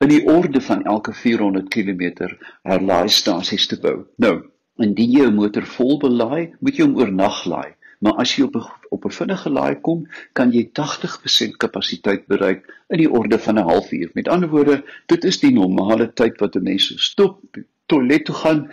in 0.06 0.12
die 0.12 0.22
orde 0.30 0.60
van 0.60 0.84
elke 0.84 1.12
400 1.12 1.68
km 1.68 2.28
herlaaistasies 2.62 3.66
te 3.66 3.80
bou. 3.80 3.96
Nou, 4.16 4.36
indien 4.78 5.10
jy 5.10 5.26
'n 5.26 5.34
motor 5.34 5.66
vol 5.66 5.98
belaai, 5.98 6.54
moet 6.60 6.76
jy 6.78 6.86
hom 6.86 6.96
oornag 6.98 7.44
laai. 7.50 7.73
Maar 8.04 8.20
as 8.20 8.34
jy 8.36 8.44
op 8.44 8.56
'n 8.56 8.64
op 8.94 9.04
'n 9.04 9.16
vinnige 9.18 9.50
laai 9.50 9.80
kom, 9.80 10.06
kan 10.32 10.52
jy 10.52 10.64
80% 10.72 11.56
kapasiteit 11.56 12.26
bereik 12.26 12.66
in 12.88 12.98
die 12.98 13.10
orde 13.10 13.38
van 13.38 13.58
'n 13.58 13.68
halfuur. 13.68 14.10
Met 14.14 14.28
ander 14.28 14.48
woorde, 14.48 14.84
dit 15.06 15.24
is 15.24 15.40
die 15.40 15.52
normale 15.52 16.12
tyd 16.12 16.38
wat 16.40 16.56
'n 16.56 16.62
mens 16.62 16.92
stop, 16.96 17.40
toilet 17.86 18.24
toe 18.24 18.34
gaan 18.34 18.72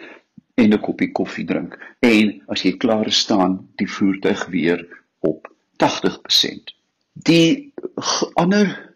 en 0.55 0.73
'n 0.73 0.79
koppie 0.79 1.11
koffie 1.11 1.45
drink. 1.45 1.77
En 1.99 2.41
as 2.47 2.61
jy 2.61 2.77
klaar 2.77 3.11
staan, 3.11 3.69
die 3.75 3.89
voertuig 3.89 4.45
weer 4.45 4.87
op 5.19 5.53
80%. 5.77 6.75
Die 7.13 7.73
ander 8.33 8.95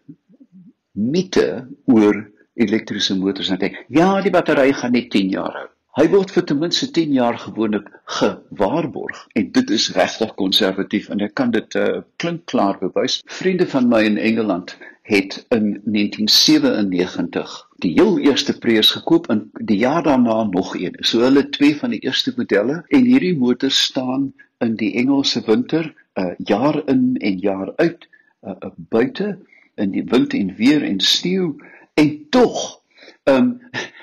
mite 0.92 1.68
oor 1.84 2.30
elektriese 2.54 3.16
motors 3.16 3.48
net 3.48 3.62
ek. 3.62 3.84
Ja, 3.88 4.20
die 4.20 4.30
battery 4.30 4.72
gaan 4.72 4.92
net 4.92 5.10
10 5.10 5.28
jaar 5.28 5.52
hou. 5.52 5.68
Hy 5.96 6.10
word 6.12 6.28
vir 6.34 6.44
ten 6.44 6.58
minste 6.60 6.86
10 6.92 7.14
jaar 7.16 7.38
gewoonlik 7.40 7.86
gewaarborg 8.18 9.22
en 9.40 9.46
dit 9.54 9.70
is 9.72 9.86
regtig 9.94 10.34
konservatief 10.36 11.06
en 11.08 11.24
ek 11.24 11.32
kan 11.40 11.54
dit 11.54 11.76
uh, 11.80 12.02
klink 12.20 12.42
klaar 12.52 12.76
bewys. 12.82 13.22
Vriende 13.32 13.64
van 13.72 13.88
my 13.88 14.02
in 14.04 14.18
Engeland 14.20 14.74
het 15.08 15.38
in 15.56 15.70
1997 15.94 17.56
die 17.86 17.94
heel 17.96 18.20
eerste 18.28 18.58
Prius 18.60 18.92
gekoop 18.98 19.30
en 19.32 19.46
die 19.72 19.80
jaar 19.86 20.04
daarna 20.04 20.42
nog 20.50 20.76
een. 20.76 21.00
So 21.00 21.24
hulle 21.24 21.48
twee 21.56 21.72
van 21.80 21.96
die 21.96 22.04
eerste 22.04 22.36
modelle 22.36 22.82
en 22.92 23.08
hierdie 23.08 23.32
motors 23.40 23.80
staan 23.88 24.34
in 24.60 24.76
die 24.76 24.92
Engelse 25.00 25.46
winter 25.48 25.88
uh, 26.20 26.34
jaar 26.36 26.82
in 26.92 27.14
en 27.24 27.40
jaar 27.40 27.72
uit 27.80 28.04
uh, 28.44 28.52
uh, 28.52 28.74
buite 28.92 29.38
in 29.80 29.96
die 29.96 30.04
wind 30.12 30.36
en 30.36 30.52
weer 30.60 30.84
en 30.84 31.00
sneeu 31.00 31.54
en 31.96 32.18
tog 32.28 32.82
um, 33.24 33.54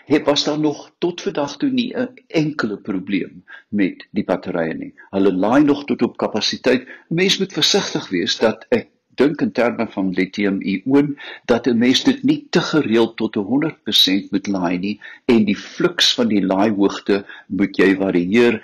het 0.06 0.26
was 0.26 0.44
daar 0.44 0.60
nog 0.60 0.92
tot 0.98 1.22
vandag 1.22 1.58
toe 1.58 1.70
nie 1.70 1.94
'n 1.98 2.10
enkele 2.28 2.78
probleem 2.78 3.44
met 3.70 4.08
die 4.12 4.24
batterye 4.24 4.74
nie. 4.74 4.94
Hulle 5.10 5.34
laai 5.34 5.64
nog 5.64 5.86
tot 5.86 6.02
op 6.02 6.18
kapasiteit. 6.18 6.88
Mens 7.08 7.38
moet 7.38 7.54
versigtig 7.54 8.10
wees 8.10 8.38
dat 8.38 8.66
ek 8.70 8.88
dink 9.16 9.42
in 9.42 9.52
terme 9.52 9.88
van 9.88 10.10
lithium-ioon 10.10 11.18
dat 11.46 11.68
'n 11.68 11.78
mens 11.78 12.04
dit 12.04 12.24
nie 12.24 12.48
te 12.50 12.62
gereeld 12.62 13.18
tot 13.18 13.36
100% 13.36 14.32
moet 14.32 14.48
laai 14.48 14.78
nie 14.78 15.00
en 15.26 15.46
die 15.46 15.58
fluks 15.58 16.14
van 16.14 16.28
die 16.28 16.46
laaihoogte 16.46 17.26
moet 17.48 17.78
jy 17.78 17.96
varieer 17.96 18.62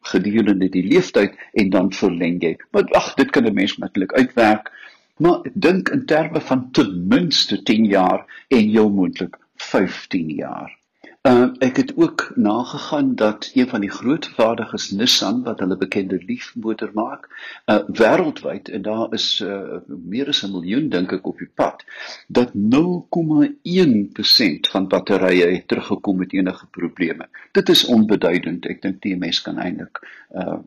gedurende 0.00 0.68
die 0.68 0.86
leeftyd 0.88 1.32
en 1.52 1.70
dan 1.70 1.92
verleng 1.92 2.42
jy. 2.42 2.56
Maar 2.70 2.84
ag, 2.84 3.14
dit 3.14 3.30
kan 3.30 3.46
'n 3.46 3.54
mens 3.54 3.76
maklik 3.76 4.12
uitwerk. 4.12 4.72
Maar 5.16 5.40
dink 5.54 5.88
in 5.88 6.06
terme 6.06 6.40
van 6.40 6.70
ten 6.70 7.06
minste 7.08 7.62
10 7.62 7.84
jaar 7.84 8.44
en 8.48 8.70
jou 8.70 8.90
moontlik 8.90 9.36
15 9.70 10.30
jaar. 10.30 10.78
Uh, 11.24 11.56
ek 11.64 11.76
het 11.76 11.96
ook 11.96 12.32
nagegaan 12.36 13.14
dat 13.14 13.50
een 13.54 13.68
van 13.68 13.80
die 13.80 13.90
groot 13.90 14.26
vervaardigers 14.26 14.90
Nissan 14.90 15.42
wat 15.42 15.58
hulle 15.58 15.76
bekende 15.76 16.22
liefmotor 16.26 16.90
maak, 16.92 17.28
uh 17.64 17.78
wêreldwyd 17.88 18.68
en 18.68 18.82
daar 18.84 19.12
is 19.16 19.40
uh 19.40 19.76
meer 19.86 20.28
as 20.28 20.42
'n 20.44 20.50
miljoen 20.52 20.88
dink 20.88 21.12
ek 21.16 21.26
op 21.26 21.38
die 21.38 21.50
pad, 21.54 21.84
dat 22.28 22.50
0,1% 22.52 24.68
van 24.74 24.88
batterye 24.88 25.46
het 25.54 25.68
teruggekom 25.68 26.16
met 26.16 26.32
enige 26.32 26.66
probleme. 26.70 27.28
Dit 27.52 27.68
is 27.68 27.84
onbeduidend. 27.84 28.66
Ek 28.66 28.82
dink 28.82 29.02
die 29.02 29.16
mens 29.16 29.42
kan 29.42 29.58
eintlik 29.58 29.98
uh 30.36 30.58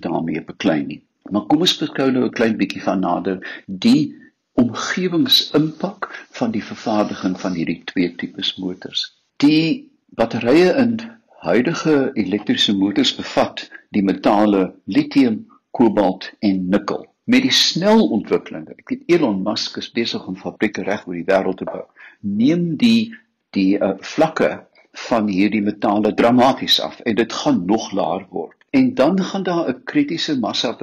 daarmee 0.00 0.44
beklei 0.44 0.84
nie. 0.84 1.02
Maar 1.30 1.46
kom 1.46 1.60
ons 1.60 1.78
beskou 1.78 2.10
nou 2.10 2.24
'n 2.24 2.38
klein 2.40 2.56
bietjie 2.56 2.82
van 2.82 3.00
nader 3.00 3.62
die 3.66 4.25
omgewingsimpak 4.56 6.08
van 6.38 6.50
die 6.50 6.64
vervaardiging 6.64 7.36
van 7.40 7.56
hierdie 7.58 7.82
twee 7.84 8.14
tipes 8.20 8.54
motors. 8.56 9.04
Die 9.42 9.92
batterye 10.16 10.72
in 10.80 10.96
huidige 11.44 12.10
elektriese 12.14 12.74
motors 12.76 13.12
bevat 13.16 13.66
die 13.94 14.02
metale 14.02 14.70
lithium, 14.84 15.44
kobalt 15.76 16.30
en 16.40 16.68
nikkel. 16.72 17.04
Met 17.24 17.42
die 17.44 17.52
snel 17.52 18.06
ontwikkeling, 18.16 18.68
ek 18.72 18.92
weet 18.92 19.12
Elon 19.12 19.42
Musk 19.44 19.76
is 19.82 19.90
besig 19.92 20.24
om 20.30 20.38
fabrieke 20.40 20.86
reg 20.86 21.04
oor 21.06 21.18
die 21.18 21.26
wêreld 21.28 21.60
te 21.60 21.68
bou, 21.68 21.82
neem 22.20 22.76
die 22.80 23.12
die 23.56 23.76
uh, 23.80 23.94
vlakke 24.04 24.50
van 25.06 25.28
hierdie 25.28 25.62
metale 25.64 26.14
dramaties 26.16 26.78
af 26.80 27.00
en 27.04 27.16
dit 27.18 27.32
gaan 27.32 27.64
nog 27.68 27.90
laer 27.92 28.24
word. 28.30 28.56
En 28.70 28.94
dan 28.94 29.20
gaan 29.20 29.42
daar 29.42 29.68
'n 29.68 29.84
kritiese 29.84 30.38
massa 30.40 30.76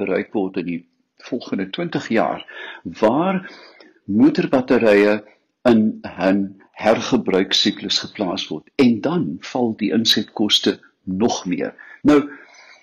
bereik 0.00 0.32
word 0.32 0.56
in 0.56 0.66
die 0.66 0.80
volgende 1.28 1.70
20 1.70 2.08
jaar 2.08 2.44
waar 2.82 3.38
motorbatterye 4.04 5.22
in 5.70 6.00
'n 6.02 6.60
hergebruiksiklus 6.82 7.98
geplaas 8.04 8.48
word 8.48 8.70
en 8.76 9.00
dan 9.00 9.36
val 9.40 9.74
die 9.76 9.92
insetkoste 9.92 10.80
nog 11.04 11.44
meer. 11.46 11.74
Nou 12.02 12.30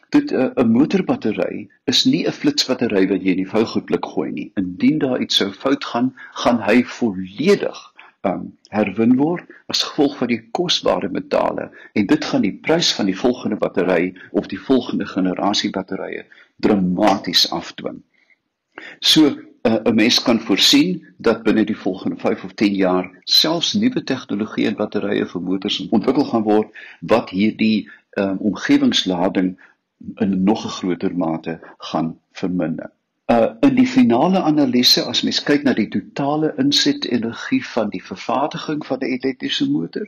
dit 0.10 0.32
eh, 0.32 0.50
'n 0.56 0.72
motorbattery 0.72 1.70
is 1.86 2.06
nie 2.06 2.26
'n 2.28 2.32
flitsbattery 2.32 3.08
wat 3.08 3.22
jy 3.24 3.32
in 3.36 3.44
die 3.44 3.54
vougoedblik 3.54 4.06
gooi 4.06 4.32
nie. 4.32 4.52
Indien 4.56 4.98
daar 4.98 5.22
iets 5.22 5.36
sou 5.36 5.52
fout 5.52 5.86
gaan, 5.86 6.14
gaan 6.32 6.62
hy 6.62 6.84
volledig 6.84 7.94
um, 8.22 8.58
herwin 8.70 9.16
word 9.18 9.46
as 9.68 9.84
gevolg 9.84 10.18
van 10.18 10.28
die 10.28 10.42
kosbare 10.52 11.10
metale 11.10 11.70
en 11.94 12.06
dit 12.06 12.26
gaan 12.26 12.42
die 12.42 12.58
prys 12.68 12.92
van 12.98 13.06
die 13.06 13.18
volgende 13.18 13.56
battery 13.56 14.14
of 14.32 14.48
die 14.48 14.60
volgende 14.60 15.06
generasie 15.06 15.70
batterye 15.70 16.26
dramaties 16.56 17.52
afdwing. 17.52 18.02
So 19.00 19.38
uh, 19.62 19.80
'n 19.84 19.96
mens 19.96 20.22
kan 20.22 20.40
voorsien 20.40 21.06
dat 21.18 21.44
binne 21.44 21.66
die 21.66 21.78
volgende 21.78 22.16
5 22.18 22.44
of 22.44 22.54
10 22.54 22.74
jaar 22.74 23.12
selfs 23.24 23.74
nuwe 23.74 24.04
tegnologie 24.04 24.68
en 24.68 24.76
batterye 24.76 25.26
vir 25.26 25.42
motors 25.42 25.88
ontwikkel 25.90 26.26
gaan 26.26 26.44
word 26.44 26.68
wat 27.00 27.30
hierdie 27.30 27.90
um, 28.18 28.38
omgewingslading 28.38 29.60
in 30.16 30.44
nog 30.44 30.66
'n 30.66 30.76
groter 30.80 31.16
mate 31.16 31.60
gaan 31.78 32.20
verminder. 32.32 32.92
Uh 33.26 33.50
in 33.60 33.76
die 33.76 33.88
finale 33.88 34.42
analise 34.42 35.04
as 35.04 35.22
mens 35.22 35.44
kyk 35.44 35.64
na 35.64 35.74
die 35.74 35.88
totale 35.88 36.54
insetenergie 36.58 37.66
van 37.66 37.90
die 37.90 38.04
vervaardiging 38.04 38.86
van 38.86 39.00
'n 39.00 39.12
elektriese 39.18 39.70
motor 39.70 40.08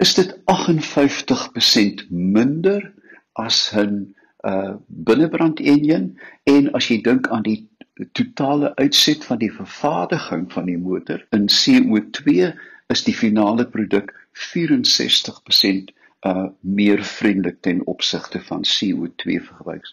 is 0.00 0.14
dit 0.14 0.38
58% 0.44 2.06
minder 2.10 2.92
as 3.32 3.72
'n 3.76 4.14
uh 4.46 4.74
binnebrand 4.86 5.60
enjin 5.60 6.18
en 6.48 6.72
as 6.78 6.88
jy 6.88 7.00
dink 7.04 7.28
aan 7.28 7.44
die 7.44 7.68
totale 8.16 8.72
uitset 8.76 9.24
van 9.24 9.38
die 9.38 9.52
vervaardiging 9.52 10.46
van 10.52 10.68
die 10.70 10.78
motor 10.78 11.24
in 11.36 11.48
CO2 11.52 12.52
is 12.94 13.04
die 13.04 13.14
finale 13.14 13.66
produk 13.68 14.14
64% 14.52 15.92
uh 16.26 16.46
meer 16.60 17.04
vriendelik 17.04 17.60
ten 17.60 17.86
opsigte 17.86 18.40
van 18.40 18.64
CO2 18.64 19.40
verbruik. 19.44 19.86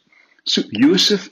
So 0.44 0.64
Josef, 0.70 1.30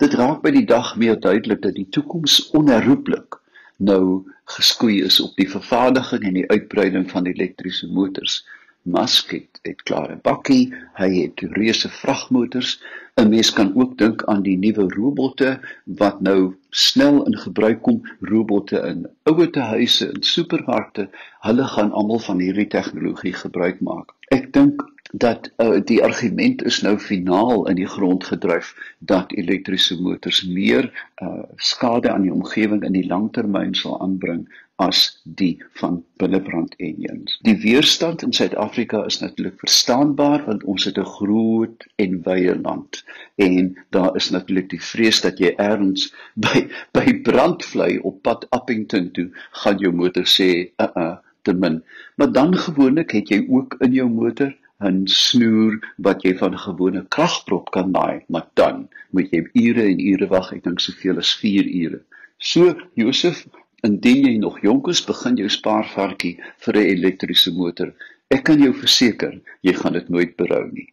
dit 0.00 0.14
raak 0.16 0.42
by 0.42 0.50
die 0.54 0.66
dag 0.68 0.96
meer 0.96 1.20
duidelik 1.20 1.62
dat 1.62 1.76
die 1.76 1.88
toekoms 1.92 2.50
onherroepelik 2.56 3.40
nou 3.76 4.24
geskoei 4.56 5.02
is 5.04 5.20
op 5.20 5.36
die 5.36 5.48
vervaardiging 5.50 6.24
en 6.24 6.38
die 6.38 6.48
uitbreiding 6.50 7.10
van 7.10 7.26
elektriese 7.26 7.88
motors. 7.92 8.42
Musk 8.84 9.30
het, 9.32 9.58
het 9.64 9.82
klare 9.88 10.18
bakkie, 10.22 10.74
hy 11.00 11.08
het 11.14 11.40
reuse 11.56 11.88
vragmotors. 11.88 12.76
'n 13.20 13.28
Mens 13.30 13.52
kan 13.52 13.70
ook 13.80 13.98
dink 13.98 14.24
aan 14.24 14.42
die 14.42 14.56
nuwe 14.58 14.84
robotte 14.94 15.60
wat 15.84 16.20
nou 16.20 16.54
snel 16.70 17.22
in 17.26 17.36
gebruik 17.38 17.82
kom, 17.82 18.02
robotte 18.20 18.80
in 18.90 19.06
ouete 19.22 19.60
huise 19.60 20.08
en 20.08 20.22
supermarkte. 20.22 21.08
Hulle 21.46 21.64
gaan 21.76 21.92
almal 21.92 22.18
van 22.18 22.38
hierdie 22.38 22.66
tegnologie 22.66 23.32
gebruik 23.32 23.80
maak. 23.80 24.12
Ek 24.28 24.52
dink 24.52 24.82
dat 25.12 25.50
uh, 25.62 25.78
die 25.84 26.02
argument 26.02 26.62
is 26.64 26.80
nou 26.82 26.98
finaal 26.98 27.68
in 27.70 27.78
die 27.78 27.86
grond 27.86 28.24
gedryf 28.24 28.74
dat 28.98 29.32
elektriese 29.32 30.00
motors 30.02 30.42
meer 30.44 30.90
uh, 31.22 31.44
skade 31.56 32.10
aan 32.10 32.26
die 32.26 32.32
omgewing 32.32 32.82
in 32.82 32.96
die 32.98 33.06
langtermyn 33.06 33.74
sal 33.78 34.00
aanbring 34.00 34.48
as 34.82 35.20
die 35.22 35.62
van 35.78 36.00
binnebrand 36.18 36.74
enjins. 36.82 37.36
Die 37.46 37.56
weerstand 37.62 38.24
in 38.26 38.32
Suid-Afrika 38.32 39.04
is 39.06 39.20
natuurlik 39.20 39.60
verstaanbaar 39.62 40.44
want 40.46 40.64
ons 40.64 40.84
het 40.84 40.98
'n 40.98 41.12
groot 41.18 41.86
en 41.96 42.22
wye 42.24 42.54
land 42.58 43.04
en 43.34 43.76
daar 43.90 44.16
is 44.16 44.30
natuurlik 44.30 44.68
die 44.70 44.82
vrees 44.82 45.20
dat 45.20 45.38
jy 45.38 45.54
ergens 45.56 46.10
by 46.44 46.66
by 46.92 47.20
brandvlei 47.22 47.98
op 47.98 48.22
pad 48.22 48.46
Appington 48.50 49.10
toe 49.10 49.30
gaan 49.62 49.78
jou 49.78 49.92
motor 49.92 50.26
sê 50.26 50.50
uh 50.78 50.90
uh 50.96 51.16
te 51.42 51.52
min. 51.52 51.82
Maar 52.16 52.32
dan 52.32 52.56
gewoonlik 52.56 53.10
het 53.10 53.28
jy 53.28 53.46
ook 53.48 53.76
in 53.78 53.92
jou 53.92 54.08
motor 54.08 54.54
'n 54.82 55.06
snoer 55.06 55.78
wat 55.96 56.22
jy 56.22 56.36
van 56.36 56.52
'n 56.52 56.64
gewone 56.68 57.02
kragprop 57.08 57.70
kan 57.70 57.90
naai, 57.90 58.24
maar 58.28 58.46
dan 58.54 58.88
moet 59.10 59.30
jy 59.30 59.48
ure 59.52 59.82
en 59.82 60.00
ure 60.00 60.26
wag, 60.26 60.52
ek 60.52 60.64
dink 60.64 60.80
soveel 60.80 61.18
as 61.18 61.34
4 61.34 61.66
ure. 61.82 62.00
So 62.38 62.74
Josef, 62.94 63.46
indien 63.84 64.24
jy 64.24 64.38
nog 64.40 64.58
jonk 64.64 64.88
is, 64.88 65.04
begin 65.04 65.36
jou 65.36 65.50
spaarvarkie 65.52 66.38
vir 66.64 66.74
'n 66.80 66.90
elektriese 66.96 67.52
motor. 67.52 67.92
Ek 68.30 68.44
kan 68.44 68.58
jou 68.58 68.72
verseker, 68.72 69.40
jy 69.62 69.72
gaan 69.72 69.92
dit 69.92 70.08
nooit 70.08 70.36
berou 70.36 70.70
nie. 70.72 70.88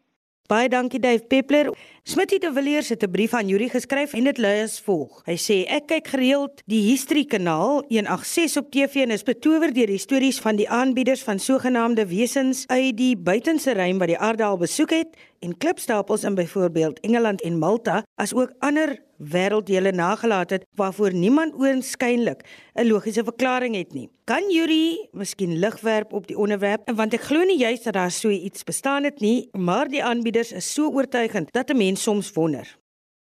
Baie 0.51 0.67
dankie 0.67 1.00
Dave 1.00 1.24
Peppler. 1.31 1.69
Smitty 2.03 2.38
de 2.38 2.51
Villiers 2.51 2.89
het 2.89 3.03
'n 3.03 3.12
brief 3.12 3.33
aan 3.33 3.48
Yuri 3.48 3.69
geskryf 3.69 4.13
en 4.13 4.24
dit 4.24 4.38
lui 4.38 4.62
as 4.63 4.81
volg. 4.81 5.21
Hy 5.25 5.38
sê 5.38 5.65
ek 5.67 5.88
kyk 5.88 6.07
gereeld 6.07 6.62
die 6.65 6.81
History 6.89 7.24
kanaal 7.25 7.86
186 7.88 8.57
op 8.57 8.71
TV 8.71 8.95
en 9.03 9.12
is 9.12 9.24
betower 9.24 9.74
deur 9.74 9.88
die 9.88 9.98
stories 9.98 10.39
van 10.39 10.55
die 10.55 10.69
aanbieders 10.69 11.24
van 11.24 11.39
sogenaamde 11.39 12.05
wesens 12.07 12.67
uit 12.67 12.98
die 12.98 13.15
buitenste 13.15 13.74
ruim 13.74 13.98
wat 13.98 14.07
die 14.07 14.17
aarde 14.17 14.43
al 14.43 14.57
besoek 14.57 14.89
het 14.89 15.07
en 15.41 15.57
klipstapels 15.57 16.24
in 16.24 16.36
byvoorbeeld 16.36 17.00
Engeland 17.00 17.41
en 17.41 17.57
Malta 17.57 18.03
as 18.15 18.33
ook 18.33 18.53
ander 18.60 19.00
wêrelddele 19.17 19.91
nagelaat 19.91 20.50
het 20.50 20.65
waarvoor 20.75 21.13
niemand 21.13 21.53
oënskynlik 21.53 22.45
'n 22.74 22.88
logiese 22.88 23.24
verklaring 23.24 23.75
het 23.75 23.93
nie. 23.93 24.10
Kan 24.24 24.50
Yuri 24.50 25.07
miskien 25.12 25.60
lig 25.60 25.81
werp 25.81 26.13
op 26.13 26.27
die 26.27 26.38
onderwerp 26.38 26.91
want 26.95 27.13
ek 27.13 27.21
glo 27.21 27.43
nie 27.43 27.57
juist 27.57 27.83
dat 27.83 27.93
daar 27.93 28.12
so 28.12 28.29
iets 28.29 28.63
bestaan 28.63 29.03
het 29.03 29.19
nie, 29.19 29.50
maar 29.51 29.88
die 29.88 30.03
aanbieders 30.03 30.51
is 30.51 30.74
so 30.74 30.89
oortuigend 30.89 31.51
dat 31.53 31.69
'n 31.69 31.77
mens 31.77 32.01
soms 32.01 32.31
wonder. 32.31 32.79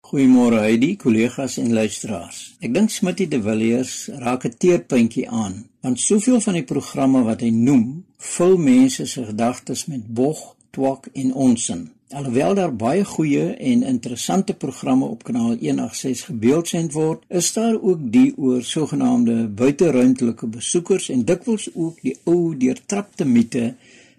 Goeiemôre 0.02 0.58
Heidi, 0.60 0.96
kollegas 0.96 1.58
en 1.58 1.74
luisteraars. 1.74 2.56
Ek 2.60 2.74
dink 2.74 2.90
Smitty 2.90 3.28
de 3.28 3.42
Villiers 3.42 4.08
raak 4.08 4.46
'n 4.46 4.58
teerpuntjie 4.58 5.30
aan, 5.30 5.70
want 5.82 6.00
soveel 6.00 6.42
van 6.42 6.54
die 6.54 6.64
programme 6.64 7.24
wat 7.24 7.42
hy 7.42 7.50
noem, 7.50 8.06
vul 8.18 8.58
mense 8.58 9.06
se 9.06 9.26
gedagtes 9.26 9.86
met 9.86 10.08
bog, 10.08 10.56
twak 10.72 11.08
en 11.14 11.34
onsin. 11.34 11.90
Alhoewel 12.12 12.54
daar 12.54 12.74
baie 12.76 13.06
goeie 13.06 13.54
en 13.54 13.84
interessante 13.88 14.54
programme 14.54 15.06
op 15.06 15.24
kanaal 15.24 15.54
186 15.60 16.26
gebeeldsend 16.26 16.92
word, 16.94 17.24
is 17.28 17.54
daar 17.54 17.78
ook 17.82 18.02
die 18.12 18.34
oor 18.38 18.64
sogenaamde 18.64 19.48
buiteruimtelike 19.48 20.48
besoekers 20.48 21.10
en 21.10 21.24
dikwels 21.26 21.70
ook 21.74 22.02
die 22.04 22.18
ou 22.24 22.58
deurtrapte 22.58 23.26
mite 23.26 23.76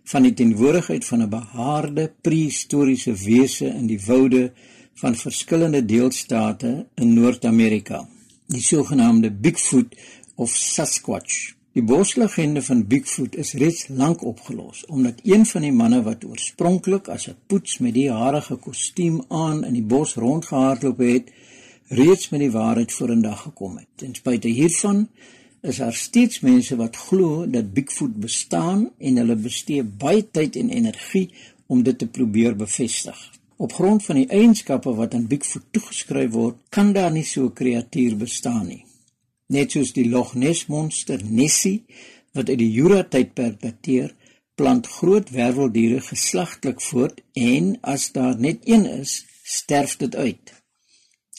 van 0.09 0.25
die 0.25 0.35
teenwoordigheid 0.35 1.05
van 1.05 1.23
'n 1.23 1.29
behaarde 1.29 2.11
prehistoriese 2.21 3.13
wese 3.13 3.67
in 3.67 3.87
die 3.87 4.01
woude 4.07 4.53
van 4.95 5.15
verskillende 5.15 5.85
deelstate 5.85 6.87
in 6.95 7.15
Noord-Amerika, 7.15 8.09
die 8.47 8.63
sogenaamde 8.63 9.31
Bigfoot 9.31 9.97
of 10.35 10.51
Sasquatch. 10.51 11.55
Die 11.73 11.83
boslegende 11.83 12.61
van 12.63 12.83
Bigfoot 12.85 13.37
is 13.41 13.55
reeds 13.57 13.87
lank 13.89 14.23
opgelos 14.29 14.83
omdat 14.93 15.23
een 15.25 15.47
van 15.49 15.65
die 15.65 15.73
manne 15.73 16.03
wat 16.05 16.27
oorspronklik 16.29 17.09
as 17.09 17.29
'n 17.31 17.39
poets 17.47 17.79
met 17.79 17.95
die 17.95 18.11
harige 18.11 18.57
kostuum 18.57 19.23
aan 19.29 19.65
in 19.65 19.73
die 19.73 19.89
bos 19.93 20.13
rondgehardloop 20.15 20.99
het, 20.99 21.33
reeds 21.89 22.29
met 22.29 22.41
die 22.41 22.51
waarheid 22.51 22.93
vorendag 22.93 23.41
gekom 23.43 23.77
het. 23.77 23.89
Ten 23.95 24.15
spyte 24.15 24.49
hiervan 24.49 25.09
is 25.63 25.77
daar 25.77 25.95
steeds 25.95 26.41
mense 26.41 26.77
wat 26.77 26.97
glo 26.97 27.51
dat 27.51 27.73
Bigfoot 27.73 28.21
bestaan 28.21 28.91
en 28.99 29.17
hulle 29.17 29.37
bestee 29.37 29.83
baie 29.83 30.31
tyd 30.31 30.57
en 30.57 30.69
energie 30.69 31.31
om 31.67 31.83
dit 31.83 31.99
te 31.99 32.07
probeer 32.07 32.57
bevestig. 32.57 33.31
Op 33.57 33.73
grond 33.73 34.05
van 34.05 34.17
die 34.17 34.29
eienskappe 34.29 34.95
wat 34.95 35.15
aan 35.15 35.27
Bigfoot 35.27 35.65
toegeskryf 35.71 36.31
word, 36.31 36.57
kan 36.69 36.93
daar 36.93 37.13
nie 37.13 37.25
so 37.25 37.45
'n 37.45 37.53
kreatuur 37.53 38.17
bestaan 38.17 38.67
nie 38.67 38.85
net 39.53 39.77
soos 39.77 39.93
die 39.97 40.09
Loch 40.09 40.35
Ness 40.35 40.67
monster 40.73 41.21
Nessie 41.23 41.85
wat 42.33 42.49
uit 42.49 42.59
die 42.59 42.73
Jura 42.73 43.03
tydperk 43.05 43.61
dateer, 43.61 44.15
plant 44.57 44.89
groot 44.89 45.31
werveldiere 45.33 46.01
geslagtelik 46.05 46.81
voort 46.81 47.21
en 47.37 47.75
as 47.95 48.11
daar 48.17 48.39
net 48.41 48.65
een 48.69 48.87
is, 48.89 49.23
sterf 49.45 49.97
dit 50.01 50.17
uit. 50.17 50.53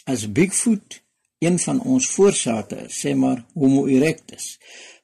As 0.06 0.28
Bigfoot 0.32 1.00
een 1.44 1.60
van 1.60 1.82
ons 1.82 2.08
voorsate 2.16 2.86
is, 2.88 3.00
sê 3.04 3.14
maar 3.18 3.44
Homo 3.54 3.86
erectus, 3.92 4.58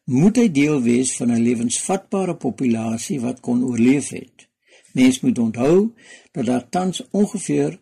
moet 0.10 0.40
hy 0.42 0.48
deel 0.52 0.82
wees 0.82 1.16
van 1.18 1.32
'n 1.32 1.44
lewensvatbare 1.44 2.36
populasie 2.36 3.20
wat 3.22 3.40
kon 3.46 3.64
oorleef 3.64 4.10
het. 4.10 4.48
Mens 4.94 5.20
moet 5.20 5.40
onthou 5.40 5.94
dat 6.32 6.46
daar 6.46 6.70
tans 6.70 7.04
ongeveer 7.12 7.80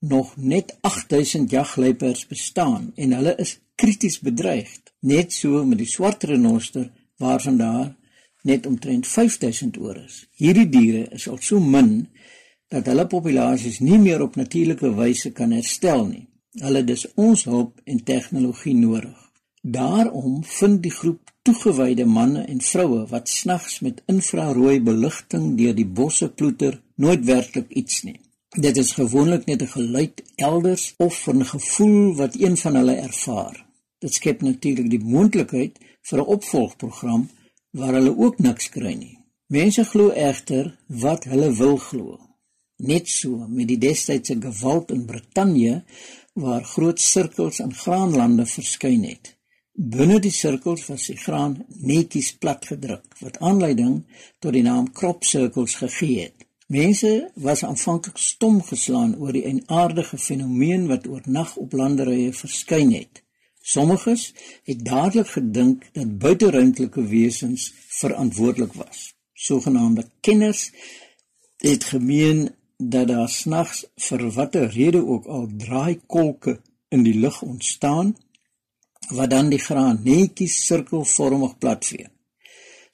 nog 0.00 0.36
net 0.36 0.76
8000 0.80 1.50
jagluiperds 1.50 2.26
bestaan 2.26 2.92
en 2.96 3.12
hulle 3.12 3.34
is 3.36 3.60
krities 3.80 4.20
bedreig. 4.20 4.68
Net 5.00 5.32
so 5.32 5.64
met 5.64 5.80
die 5.80 5.88
swart 5.88 6.24
renoster 6.28 6.90
waarvan 7.20 7.56
daar 7.56 7.88
net 8.42 8.66
omtrent 8.66 9.06
5000 9.06 9.78
oor 9.80 9.96
is. 9.96 10.26
Hierdie 10.40 10.68
diere 10.68 11.06
is 11.16 11.28
al 11.28 11.40
so 11.44 11.60
min 11.60 12.08
dat 12.70 12.86
hulle 12.86 13.06
populasies 13.10 13.80
nie 13.84 13.98
meer 13.98 14.22
op 14.22 14.36
natuurlike 14.38 14.92
wyse 14.96 15.32
kan 15.36 15.52
herstel 15.56 16.06
nie. 16.06 16.26
Hulle 16.60 16.84
dis 16.84 17.06
ons 17.14 17.44
hulp 17.46 17.80
en 17.84 18.02
tegnologie 18.04 18.74
nodig. 18.74 19.16
Daarom 19.62 20.40
vind 20.44 20.82
die 20.82 20.94
groep 20.94 21.32
toegewyde 21.44 22.06
manne 22.08 22.46
en 22.48 22.60
vroue 22.64 23.04
wat 23.10 23.28
snags 23.28 23.80
met 23.84 24.02
infrarooi 24.08 24.80
beligting 24.80 25.54
deur 25.58 25.76
die 25.76 25.86
bosse 25.86 26.30
ploeter 26.32 26.80
nooit 26.96 27.24
werklik 27.28 27.70
iets 27.82 28.02
nie. 28.08 28.18
Dit 28.50 28.76
is 28.76 28.92
gewoonlik 28.92 29.46
net 29.46 29.62
'n 29.62 29.74
geluid 29.76 30.22
elders 30.36 30.94
of 30.98 31.26
'n 31.28 31.44
gevoel 31.44 32.14
wat 32.16 32.40
een 32.40 32.56
van 32.56 32.74
hulle 32.74 32.94
ervaar. 32.94 33.69
Dit 34.00 34.16
skep 34.16 34.42
natuurlik 34.42 34.88
die 34.90 35.04
moontlikheid 35.04 35.78
vir 36.08 36.18
'n 36.18 36.30
opvolgprogram 36.36 37.28
waar 37.78 37.94
hulle 37.98 38.16
ook 38.16 38.38
niks 38.38 38.68
kry 38.68 38.94
nie. 38.94 39.18
Mense 39.46 39.84
glo 39.84 40.10
egter 40.10 40.78
wat 40.86 41.24
hulle 41.24 41.52
wil 41.52 41.76
glo. 41.76 42.18
Net 42.76 43.08
so 43.08 43.46
met 43.48 43.68
die 43.68 43.78
destydse 43.78 44.36
geweld 44.40 44.90
in 44.90 45.04
Brittanje 45.04 45.82
waar 46.34 46.64
groot 46.64 47.00
sirkels 47.00 47.58
in 47.60 47.74
graanlande 47.74 48.46
verskyn 48.46 49.04
het. 49.04 49.36
Binne 49.72 50.18
die 50.20 50.32
sirkels 50.32 50.86
was 50.86 51.06
die 51.06 51.16
graan 51.16 51.64
netjies 51.68 52.32
platgedruk 52.42 53.16
wat 53.20 53.38
aanleiding 53.38 54.04
tot 54.38 54.52
die 54.52 54.62
naam 54.62 54.92
crop 54.92 55.24
circles 55.24 55.74
gegee 55.74 56.20
het. 56.20 56.46
Mense 56.66 57.30
was 57.34 57.64
aanvanklik 57.64 58.18
stom 58.18 58.62
geslaan 58.62 59.16
oor 59.18 59.32
die 59.32 59.44
enaardige 59.44 60.18
fenomeen 60.18 60.86
wat 60.86 61.06
oornag 61.06 61.56
op 61.56 61.72
landerye 61.72 62.32
verskyn 62.32 62.92
het. 62.94 63.22
Sommiges 63.62 64.32
het 64.64 64.84
dadelik 64.84 65.28
gedink 65.28 65.84
dat 65.92 66.18
buiteruimtelike 66.18 67.02
wesens 67.06 67.72
verantwoordelik 67.88 68.72
was. 68.72 69.14
Sogenaamde 69.32 70.10
kenners 70.20 70.70
het 71.56 71.84
gemeen 71.84 72.50
dat 72.76 73.08
daar 73.08 73.28
snags 73.28 73.84
vir 73.96 74.30
watter 74.32 74.70
rede 74.70 75.06
ook 75.06 75.26
al 75.26 75.48
draaikolke 75.56 76.60
in 76.88 77.02
die 77.02 77.14
lug 77.14 77.42
ontstaan 77.42 78.16
wat 79.08 79.30
dan 79.30 79.50
die 79.50 79.58
graan 79.58 80.00
netjies 80.04 80.56
sirkelvormig 80.66 81.58
platvee. 81.58 82.08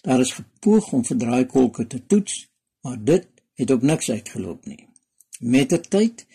Daar 0.02 0.20
is 0.20 0.32
gepoog 0.32 0.92
om 0.92 1.04
vir 1.04 1.18
draaikolke 1.18 1.86
te 1.86 2.06
toets, 2.06 2.46
maar 2.80 2.98
dit 3.04 3.28
het 3.54 3.70
op 3.70 3.82
niks 3.82 4.10
uitgeloop 4.10 4.66
nie. 4.66 4.88
Met 5.40 5.70
die 5.70 5.80
tyd 5.80 6.26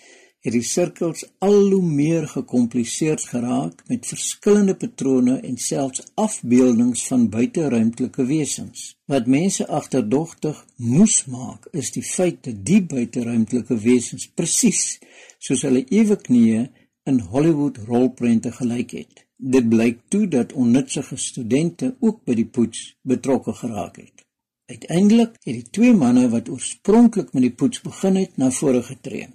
het 0.42 0.56
die 0.56 0.66
sirkels 0.66 1.22
al 1.46 1.70
hoe 1.70 1.82
meer 1.86 2.26
gekompliseerd 2.28 3.24
geraak 3.30 3.84
met 3.88 4.08
verskillende 4.10 4.74
patrone 4.76 5.36
en 5.40 5.58
selfs 5.58 6.04
afbeeldings 6.14 7.04
van 7.08 7.28
buiteruimtelike 7.30 8.26
wesens. 8.26 8.96
Wat 9.06 9.30
mense 9.30 9.68
agterdogtig 9.68 10.64
moes 10.76 11.26
maak, 11.26 11.68
is 11.72 11.92
die 11.94 12.04
feit 12.04 12.42
dat 12.48 12.64
die 12.66 12.82
buiteruimtelike 12.82 13.78
wesens 13.84 14.30
presies 14.34 14.98
soos 15.38 15.62
hulle 15.68 15.84
ewe 15.94 16.18
knieë 16.18 16.64
in 17.10 17.20
Hollywood 17.34 17.78
rolprente 17.86 18.52
gelyk 18.56 18.96
het. 18.98 19.26
Dit 19.38 19.70
blyk 19.70 20.02
toe 20.14 20.28
dat 20.28 20.54
onnutsige 20.54 21.18
studente 21.18 21.96
ook 22.00 22.24
by 22.26 22.38
die 22.38 22.46
poets 22.46 22.96
betrokke 23.02 23.54
geraak 23.58 24.02
het. 24.02 24.26
Uiteindelik 24.72 25.38
het 25.44 25.54
die 25.54 25.70
twee 25.70 25.94
manne 25.94 26.30
wat 26.34 26.50
oorspronklik 26.50 27.34
met 27.34 27.46
die 27.46 27.54
poets 27.54 27.82
begin 27.86 28.18
het, 28.22 28.38
na 28.38 28.52
vore 28.56 28.82
getree. 28.86 29.28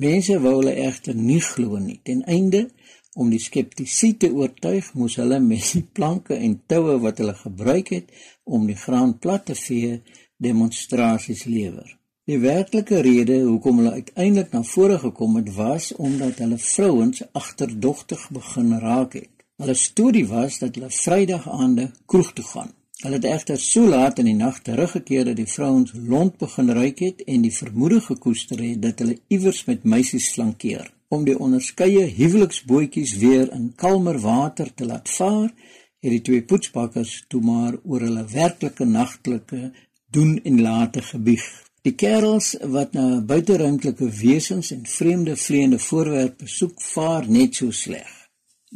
Mense 0.00 0.38
wou 0.40 0.54
hulle 0.60 0.72
egter 0.86 1.14
nie 1.14 1.40
glo 1.44 1.78
nie. 1.78 1.98
Ten 2.02 2.22
einde 2.24 2.68
om 3.14 3.28
die 3.28 3.40
skeptisie 3.40 4.14
te 4.16 4.30
oortuig, 4.32 4.88
moes 4.96 5.18
hulle 5.20 5.38
met 5.40 5.72
die 5.74 5.84
planke 5.84 6.38
en 6.38 6.60
toue 6.66 6.96
wat 7.02 7.20
hulle 7.20 7.34
gebruik 7.36 7.92
het 7.92 8.08
om 8.44 8.64
die 8.66 8.76
graan 8.76 9.18
plat 9.18 9.44
te 9.50 9.56
vee, 9.58 10.00
demonstrasies 10.42 11.44
lewer. 11.44 11.98
Die 12.24 12.38
werklike 12.40 13.02
rede 13.04 13.40
hoekom 13.42 13.82
hulle 13.82 13.98
uiteindelik 13.98 14.52
na 14.54 14.62
vore 14.64 14.98
gekom 15.02 15.36
het, 15.36 15.52
was 15.54 15.92
omdat 15.92 16.40
hulle 16.40 16.58
vrouens 16.58 17.24
agterdogtig 17.32 18.28
begin 18.32 18.78
raak 18.80 19.18
het. 19.18 19.32
Hulle 19.60 19.74
storie 19.76 20.26
was 20.30 20.58
dat 20.62 20.78
hulle 20.78 20.90
Vrydag 20.90 21.48
aande 21.50 21.90
kroeg 22.06 22.32
toe 22.32 22.44
gaan. 22.44 22.72
Hulle 23.02 23.18
het 23.18 23.24
egter 23.26 23.58
so 23.58 23.88
laat 23.90 24.20
in 24.22 24.28
die 24.30 24.38
nag 24.38 24.60
teruggekeer 24.62 25.24
dat 25.26 25.38
die 25.40 25.48
vrouens 25.50 25.90
lont 26.06 26.36
begin 26.38 26.68
ruik 26.70 27.00
het 27.02 27.22
en 27.26 27.42
die 27.42 27.54
vermoede 27.54 27.98
gekoester 28.00 28.60
het 28.62 28.82
dat 28.82 29.00
hulle 29.02 29.16
iewers 29.26 29.64
met 29.66 29.82
meisies 29.82 30.28
flankeer. 30.36 30.84
Om 31.10 31.24
die 31.26 31.34
onderskeie 31.34 32.04
huweliksbootjies 32.14 33.16
weer 33.18 33.48
in 33.56 33.72
kalmer 33.76 34.20
water 34.22 34.70
te 34.74 34.86
laat 34.86 35.10
vaar, 35.10 35.50
het 35.98 36.14
die 36.14 36.22
twee 36.28 36.44
poetsbakkers 36.46 37.24
toe 37.28 37.40
maar 37.42 37.74
oor 37.82 38.04
hulle 38.06 38.22
werklike 38.30 38.86
nagtelike 38.86 39.72
doen 40.14 40.36
en 40.44 40.60
late 40.62 41.02
gebieg. 41.02 41.42
Die 41.82 41.96
kerels 41.98 42.52
wat 42.70 42.94
na 42.94 43.18
buiteruimtelike 43.18 44.12
wesens 44.20 44.70
en 44.70 44.86
vreemde 44.86 45.34
vleiende 45.36 45.80
voorwerpe 45.82 46.46
soek, 46.46 46.78
vaar 46.94 47.26
net 47.26 47.58
so 47.58 47.74
sleg. 47.74 48.12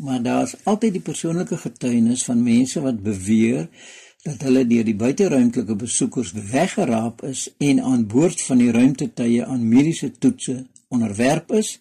Maar 0.03 0.19
daar's 0.23 0.57
altyd 0.65 0.99
die 0.99 1.05
persoonlike 1.13 1.61
getuienis 1.63 2.27
van 2.27 2.43
mense 2.43 2.83
wat 2.83 2.99
beweer 3.07 3.69
dat 4.27 4.43
hulle 4.43 4.65
deur 4.67 4.85
die 4.85 4.97
buiteruimtelike 4.99 5.77
besoekers 5.79 6.33
weggeraap 6.51 7.23
is 7.29 7.47
en 7.63 7.81
aan 7.81 8.07
boord 8.11 8.43
van 8.49 8.59
die 8.63 8.73
ruimtetuie 8.75 9.45
aan 9.45 9.69
mediese 9.69 10.11
toetse 10.19 10.57
onderwerp 10.89 11.53
is 11.61 11.77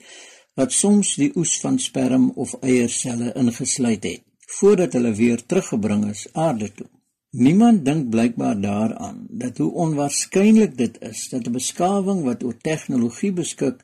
wat 0.60 0.72
soms 0.72 1.16
die 1.20 1.32
oes 1.36 1.56
van 1.64 1.80
sperm 1.82 2.30
of 2.44 2.54
eierselle 2.62 3.34
ingesluit 3.42 4.06
het 4.12 4.24
voordat 4.60 4.94
hulle 4.94 5.12
weer 5.18 5.42
teruggebring 5.46 6.06
is 6.10 6.28
aarde 6.34 6.70
toe. 6.72 6.88
Niemand 7.36 7.82
dink 7.86 8.10
blykbaar 8.14 8.60
daaraan 8.62 9.26
dat 9.42 9.58
hoe 9.58 9.72
onwaarskynlik 9.86 10.78
dit 10.78 11.02
is 11.02 11.26
dat 11.30 11.48
'n 11.48 11.58
beskawing 11.58 12.24
wat 12.24 12.44
oor 12.44 12.58
tegnologie 12.70 13.32
beskik 13.32 13.82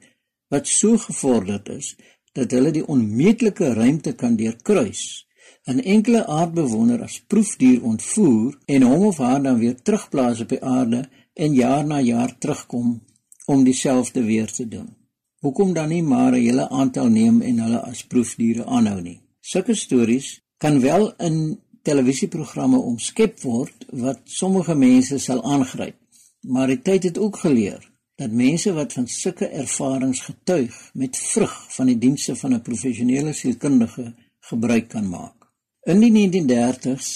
wat 0.47 0.67
so 0.67 0.97
gevorderd 0.97 1.69
is 1.69 1.95
dat 2.31 2.51
hulle 2.51 2.71
die 2.71 2.87
onmeetlike 2.87 3.73
ruimte 3.73 4.13
kan 4.13 4.35
deurkruis, 4.35 5.27
'n 5.65 5.79
enkele 5.79 6.25
aardbewoner 6.27 7.01
as 7.03 7.21
proefdier 7.27 7.83
ontvoer 7.83 8.57
en 8.65 8.81
hom 8.81 9.05
of 9.05 9.17
haar 9.17 9.43
dan 9.43 9.59
weer 9.59 9.81
terugplaas 9.81 10.41
op 10.41 10.49
die 10.49 10.63
aarde 10.63 11.09
en 11.33 11.53
jaar 11.53 11.85
na 11.85 11.99
jaar 11.99 12.37
terugkom 12.37 13.01
om 13.45 13.63
dieselfde 13.63 14.23
weer 14.23 14.51
te 14.51 14.67
doen. 14.67 14.89
Hoekom 15.39 15.73
dan 15.73 15.89
nie 15.89 16.03
maar 16.03 16.31
'n 16.31 16.41
hele 16.41 16.69
aantal 16.69 17.07
neem 17.07 17.41
en 17.41 17.59
hulle 17.59 17.81
as 17.81 18.05
proefdiere 18.05 18.65
aanhou 18.65 19.01
nie? 19.01 19.21
Sulke 19.39 19.73
stories 19.73 20.41
kan 20.57 20.79
wel 20.79 21.13
in 21.15 21.59
televisieprogramme 21.81 22.77
omskep 22.77 23.41
word 23.41 23.85
wat 23.89 24.19
sommige 24.23 24.75
mense 24.75 25.17
sal 25.17 25.43
aangryp. 25.43 25.95
Maar 26.41 26.67
die 26.67 26.81
tyd 26.81 27.03
het 27.03 27.17
ook 27.17 27.37
geleer 27.37 27.89
dat 28.15 28.31
mense 28.31 28.73
wat 28.73 28.93
van 28.93 29.07
sulke 29.07 29.47
ervarings 29.47 30.19
getuig 30.19 30.89
met 30.93 31.17
vrug 31.17 31.53
van 31.75 31.85
die 31.85 31.97
dienste 31.97 32.35
van 32.35 32.53
'n 32.53 32.61
professionele 32.61 33.33
sielkundige 33.33 34.13
gebruik 34.39 34.87
kan 34.87 35.09
maak. 35.09 35.40
In 35.83 35.97
die 35.97 36.11
1930s 36.13 37.07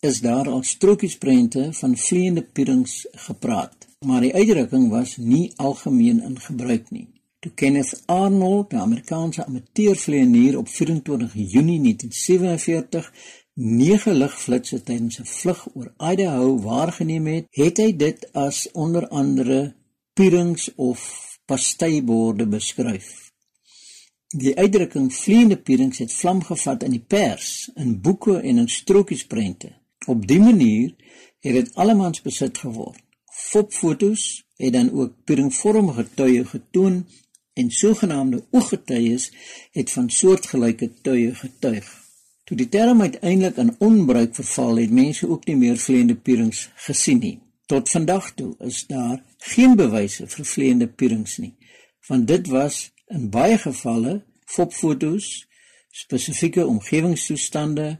is 0.00 0.20
daar 0.20 0.48
al 0.48 0.62
strokiesprente 0.62 1.68
van 1.72 1.96
vleiende 1.96 2.42
pierings 2.42 3.06
gepraat, 3.12 3.86
maar 4.06 4.20
die 4.20 4.32
uitdrukking 4.34 4.88
was 4.90 5.16
nie 5.16 5.52
algemeen 5.56 6.18
in 6.22 6.40
gebruik 6.40 6.90
nie. 6.90 7.06
Toe 7.38 7.52
Kenneth 7.54 8.02
Arnold, 8.06 8.72
'n 8.72 8.82
Amerikaanse 8.82 9.44
amateurvleienier 9.44 10.58
op 10.58 10.68
24 10.68 11.34
Junie 11.34 11.80
1947 11.80 13.12
nege 13.54 14.14
ligflitsse 14.14 14.82
tydens 14.82 15.20
'n 15.20 15.24
vlug 15.24 15.68
oor 15.74 15.94
Idaho 16.12 16.58
waargeneem 16.58 17.26
het, 17.26 17.46
het 17.50 17.76
hy 17.76 17.96
dit 17.96 18.32
as 18.32 18.70
onder 18.72 19.08
andere 19.08 19.74
pierings 20.12 20.74
of 20.74 21.00
pasteiborde 21.44 22.46
beskryf. 22.46 23.29
Die 24.30 24.52
uitdrukking 24.54 25.08
vleiende 25.10 25.56
pierings 25.58 25.98
het 25.98 26.12
vlam 26.14 26.42
gevat 26.46 26.84
in 26.86 26.92
die 26.94 27.02
pers, 27.02 27.70
in 27.74 27.96
boeke 28.00 28.36
en 28.38 28.60
in 28.62 28.68
strokiesprente. 28.68 29.72
Op 30.06 30.26
dië 30.26 30.38
manier 30.38 30.92
het 31.42 31.56
dit 31.56 31.74
allemans 31.74 32.22
besit 32.22 32.58
geword. 32.58 33.02
Fopfoto's 33.26 34.44
het 34.56 34.72
dan 34.72 34.92
ook 34.92 35.16
pieringvormige 35.24 36.06
tuie 36.14 36.44
getoon 36.44 37.06
en 37.52 37.70
sogenaamde 37.70 38.44
ooggetuies 38.50 39.32
het 39.72 39.90
van 39.90 40.10
soortgelyke 40.10 40.92
tuie 41.02 41.34
getuig. 41.34 41.90
Toe 42.44 42.56
die 42.56 42.68
term 42.68 43.00
uiteindelik 43.00 43.56
in 43.56 43.74
onbruik 43.78 44.34
verval 44.34 44.76
het, 44.76 44.90
mense 44.90 45.28
ook 45.28 45.46
nie 45.46 45.56
meer 45.56 45.76
vleiende 45.78 46.14
pierings 46.14 46.68
gesien 46.86 47.18
nie. 47.18 47.40
Tot 47.66 47.90
vandag 47.90 48.30
toe 48.34 48.54
is 48.58 48.86
daar 48.86 49.24
geen 49.38 49.74
bewyse 49.76 50.26
vir 50.26 50.46
vleiende 50.54 50.86
pierings 50.86 51.36
nie, 51.42 51.56
want 52.06 52.28
dit 52.28 52.46
was 52.46 52.92
in 53.10 53.30
baie 53.30 53.58
gevalle 53.58 54.20
fopfoto's, 54.50 55.46
spesifieke 55.90 56.66
omgewingstoestande 56.66 57.98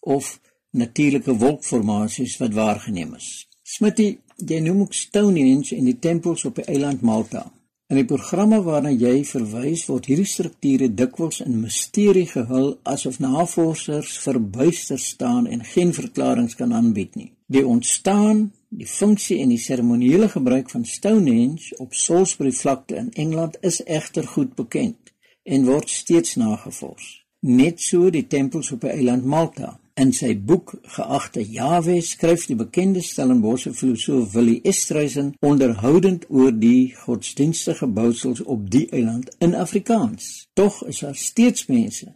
of 0.00 0.38
natuurlike 0.70 1.34
wolkformasies 1.38 2.36
wat 2.42 2.54
waargeneem 2.54 3.14
is. 3.14 3.46
Smitty, 3.62 4.08
jy 4.36 4.58
noem 4.64 4.86
ook 4.86 4.94
Stonehenge 4.94 5.76
en 5.76 5.86
die 5.88 5.98
tempels 5.98 6.44
op 6.48 6.58
die 6.58 6.66
eiland 6.70 7.02
Malta. 7.02 7.46
In 7.88 7.96
die 7.96 8.04
programme 8.04 8.58
waarna 8.66 8.90
jy 8.92 9.22
verwys 9.24 9.86
word 9.88 10.10
hierdie 10.10 10.28
strukture 10.28 10.90
dikwels 10.92 11.40
in 11.40 11.54
misterie 11.62 12.26
gehul 12.28 12.74
asof 12.84 13.16
navorsers 13.22 14.18
verbuister 14.20 15.00
staan 15.00 15.46
en 15.48 15.64
geen 15.64 15.94
verklaringe 15.96 16.52
kan 16.58 16.74
aanbied 16.76 17.16
nie. 17.16 17.30
Die 17.48 17.64
ontstaan, 17.66 18.50
die 18.68 18.86
funksie 18.86 19.38
en 19.42 19.52
die 19.52 19.60
seremonieele 19.60 20.28
gebruik 20.28 20.70
van 20.70 20.84
Stonehenge 20.84 21.76
op 21.78 21.94
Salisbury 21.94 22.52
vlakte 22.52 22.96
in 22.96 23.12
Engeland 23.12 23.56
is 23.60 23.80
egter 23.84 24.26
goed 24.26 24.54
bekend 24.54 25.12
en 25.42 25.64
word 25.64 25.90
steeds 25.90 26.36
nagevors. 26.36 27.24
Net 27.40 27.80
so 27.80 28.10
die 28.10 28.26
tempels 28.26 28.72
op 28.74 28.82
die 28.84 28.90
eiland 28.92 29.24
Malta. 29.24 29.78
In 29.98 30.12
sy 30.14 30.34
boek 30.36 30.74
Geagte 30.94 31.42
Jawe 31.42 31.96
skryf 32.06 32.44
die 32.46 32.58
bekende 32.58 33.00
Stellenbosse 33.02 33.72
filosoof 33.74 34.34
Willie 34.34 34.60
Estreisen 34.62 35.32
onderhoudend 35.42 36.28
oor 36.28 36.52
die 36.52 36.94
godsdienstige 36.94 37.86
bousels 37.86 38.44
op 38.44 38.68
die 38.70 38.86
eiland 38.92 39.32
in 39.42 39.56
Afrikaans. 39.58 40.46
Tog 40.54 40.84
is 40.86 41.02
daar 41.02 41.16
steeds 41.16 41.66
mense 41.66 42.12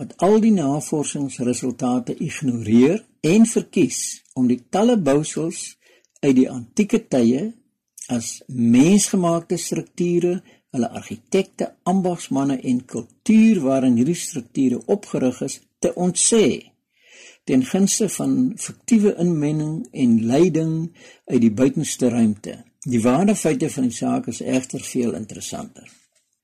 wat 0.00 0.14
al 0.24 0.38
die 0.40 0.54
navorsingsresultate 0.54 2.14
ignoreer 2.24 3.02
en 3.20 3.44
verkies 3.46 4.22
om 4.32 4.46
die 4.48 4.62
talle 4.72 4.96
bousels 4.96 5.74
uit 6.20 6.36
die 6.36 6.48
antieke 6.50 7.02
tye 7.08 7.50
as 8.10 8.40
mensgemaakte 8.48 9.56
strukture, 9.60 10.40
hulle 10.74 10.88
argitekte, 10.90 11.72
ambagsmanne 11.82 12.58
en 12.66 12.84
kultuur 12.86 13.62
waarin 13.64 13.96
hierdie 13.98 14.18
strukture 14.18 14.82
opgerig 14.86 15.40
is, 15.46 15.60
te 15.78 15.92
ontsê 15.94 16.70
ten 17.50 17.64
gunste 17.66 18.08
van 18.08 18.52
fiktiewe 18.56 19.14
inmenging 19.18 19.86
en 19.90 20.26
leiding 20.26 20.74
uit 21.24 21.40
die 21.40 21.50
buitenste 21.50 22.08
ruimte. 22.08 22.64
Die 22.86 23.00
ware 23.02 23.34
feite 23.34 23.70
van 23.70 23.88
die 23.88 23.96
saak 23.96 24.28
is 24.30 24.38
egter 24.40 24.84
veel 24.86 25.16
interessanter. 25.18 25.88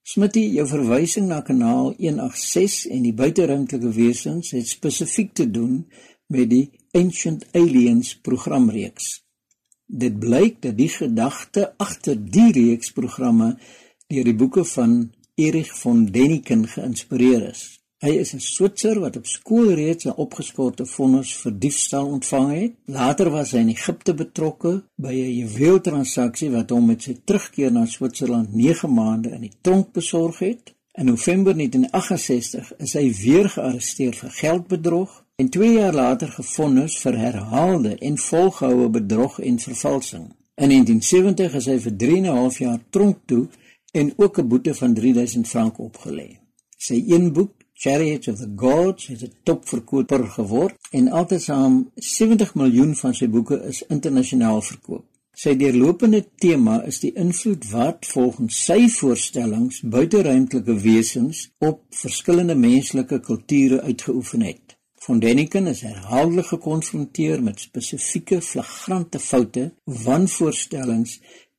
Smitty, 0.07 0.43
jou 0.55 0.67
verwysing 0.71 1.29
na 1.31 1.41
kanaal 1.47 1.93
186 1.99 2.89
en 2.95 3.07
die 3.07 3.15
buiteruimtelike 3.15 3.93
wesens 3.95 4.51
het 4.55 4.69
spesifiek 4.69 5.33
te 5.35 5.47
doen 5.51 5.85
met 6.27 6.51
die 6.51 6.65
Ancient 6.95 7.47
Aliens 7.53 8.17
programreeks. 8.27 9.26
Dit 9.87 10.19
blyk 10.19 10.63
dat 10.63 10.77
die 10.77 10.89
gedagte 10.91 11.73
agter 11.79 12.17
die 12.19 12.51
reeks 12.53 12.91
programme 12.93 13.55
deur 14.11 14.25
die 14.27 14.35
boeke 14.35 14.65
van 14.65 15.13
Erich 15.39 15.71
von 15.79 16.07
Däniken 16.11 16.65
geïnspireer 16.67 17.51
is. 17.51 17.63
Hy 18.03 18.11
is 18.23 18.35
'n 18.35 18.41
Switser 18.41 18.99
wat 19.01 19.17
op 19.17 19.27
skool 19.27 19.71
reeds 19.75 20.07
'n 20.07 20.19
opgespoorde 20.25 20.87
vonnis 20.87 21.35
vir 21.43 21.53
diefstal 21.59 22.07
ontvang 22.07 22.51
het. 22.53 22.73
Later 22.85 23.31
was 23.31 23.51
hy 23.53 23.59
in 23.59 23.69
Egipte 23.69 24.15
betrokke 24.15 24.83
by 24.97 25.15
'n 25.15 25.37
juweeltransaksie 25.41 26.51
wat 26.51 26.71
hom 26.71 26.87
met 26.87 27.03
sy 27.03 27.17
terugkeer 27.25 27.73
na 27.73 27.87
Switserland 27.87 28.55
9 28.55 28.93
maande 28.93 29.31
in 29.31 29.41
die 29.41 29.57
tronk 29.61 29.93
besorg 29.93 30.39
het. 30.39 30.75
In 30.95 31.07
November 31.07 31.55
1968 31.55 32.73
is 32.77 32.93
hy 32.93 33.13
weer 33.13 33.49
gearresteer 33.49 34.15
vir 34.15 34.31
geldbedrog 34.31 35.26
en 35.37 35.49
2 35.49 35.73
jaar 35.73 35.95
later 35.95 36.29
gefonnis 36.33 36.95
vir 37.05 37.17
herhaalde 37.21 37.91
en 38.09 38.19
volgehoue 38.19 38.89
bedrog 38.89 39.39
en 39.41 39.59
vervalsing. 39.59 40.25
In 40.55 40.69
1970 40.73 41.57
is 41.61 41.67
hy 41.69 41.77
vir 41.87 41.97
3 42.03 42.17
en 42.17 42.27
'n 42.27 42.37
half 42.37 42.59
jaar 42.59 42.79
tronk 42.91 43.19
toe 43.27 43.49
en 43.93 44.13
ook 44.17 44.39
'n 44.39 44.49
boete 44.49 44.75
van 44.75 44.95
3000 44.95 45.49
frank 45.49 45.79
opgelê. 45.79 46.29
Sy 46.77 47.05
een 47.07 47.33
boek 47.33 47.53
Chariots 47.73 48.29
of 48.29 48.39
the 48.39 48.53
Gods 48.57 49.07
het 49.07 49.23
'n 49.23 49.33
topverkoper 49.43 50.25
geword 50.39 50.75
en 50.91 51.11
altesaam 51.11 51.91
70 51.95 52.55
miljoen 52.55 52.95
van 52.95 53.15
sy 53.15 53.29
boeke 53.29 53.63
is 53.63 53.85
internasionaal 53.89 54.63
verkoop. 54.63 55.05
Sy 55.33 55.57
deurlopende 55.57 56.25
tema 56.37 56.83
is 56.83 56.99
die 57.01 57.13
invloed 57.13 57.71
wat 57.71 58.07
volgens 58.07 58.65
sy 58.65 58.89
voorstellings 58.89 59.81
buiteruimtelike 59.81 60.75
wesens 60.81 61.51
op 61.59 61.83
verskillende 61.91 62.55
menslike 62.55 63.21
kulture 63.21 63.83
uitgeoefen 63.83 64.43
het. 64.43 64.66
Von 65.07 65.21
Däniken 65.21 65.69
is 65.71 65.85
herhaaldelik 65.87 66.49
gekonfronteer 66.51 67.43
met 67.43 67.61
spesifieke 67.63 68.41
flagrante 68.43 69.21
foute, 69.23 69.69
wanvoorstellings 69.85 71.13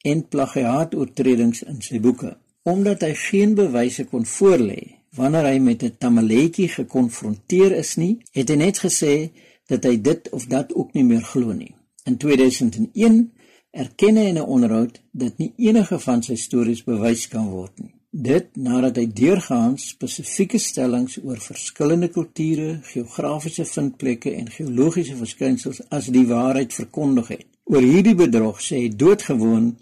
en 0.03 0.25
plagiaatoortredings 0.33 1.61
in 1.63 1.77
sy 1.85 2.01
boeke. 2.03 2.33
Omdat 2.67 3.05
hy 3.07 3.13
geen 3.21 3.53
bewyse 3.55 4.03
kon 4.11 4.27
voorlê 4.27 4.81
wanneer 5.15 5.47
hy 5.47 5.61
met 5.63 5.85
'n 5.87 5.95
tamaletjie 5.97 6.67
gekonfronteer 6.75 7.77
is 7.79 7.95
nie, 7.95 8.19
het 8.35 8.51
hy 8.51 8.57
net 8.65 8.83
gesê 8.83 9.15
dat 9.71 9.87
hy 9.87 9.95
dit 9.95 10.29
of 10.29 10.51
dat 10.51 10.75
ook 10.75 10.91
nie 10.93 11.07
meer 11.07 11.23
glo 11.23 11.53
nie. 11.53 11.71
In 12.03 12.17
2001 12.17 13.31
erken 13.71 14.17
hy 14.17 14.27
in 14.33 14.43
'n 14.43 14.51
onderhoud 14.55 14.99
dat 15.11 15.37
nie 15.37 15.53
enige 15.57 15.99
van 15.99 16.23
sy 16.23 16.35
stories 16.35 16.83
bewys 16.83 17.27
kan 17.27 17.47
word 17.47 17.79
nie. 17.79 17.96
Dit 18.11 18.55
nadat 18.55 18.95
hy 18.97 19.05
deurgaans 19.11 19.89
spesifieke 19.91 20.59
stellings 20.63 21.17
oor 21.23 21.41
verskillende 21.43 22.07
kulture, 22.07 22.79
geografiese 22.87 23.65
vindplekke 23.67 24.31
en 24.31 24.47
geologiese 24.51 25.17
verskynsels 25.19 25.81
as 25.91 26.07
die 26.07 26.23
waarheid 26.29 26.73
verkondig 26.73 27.27
het. 27.35 27.45
Oor 27.67 27.83
hierdie 27.83 28.15
bedrog 28.15 28.61
sê 28.63 28.85
hy 28.85 28.89
doodgewoon 28.95 29.73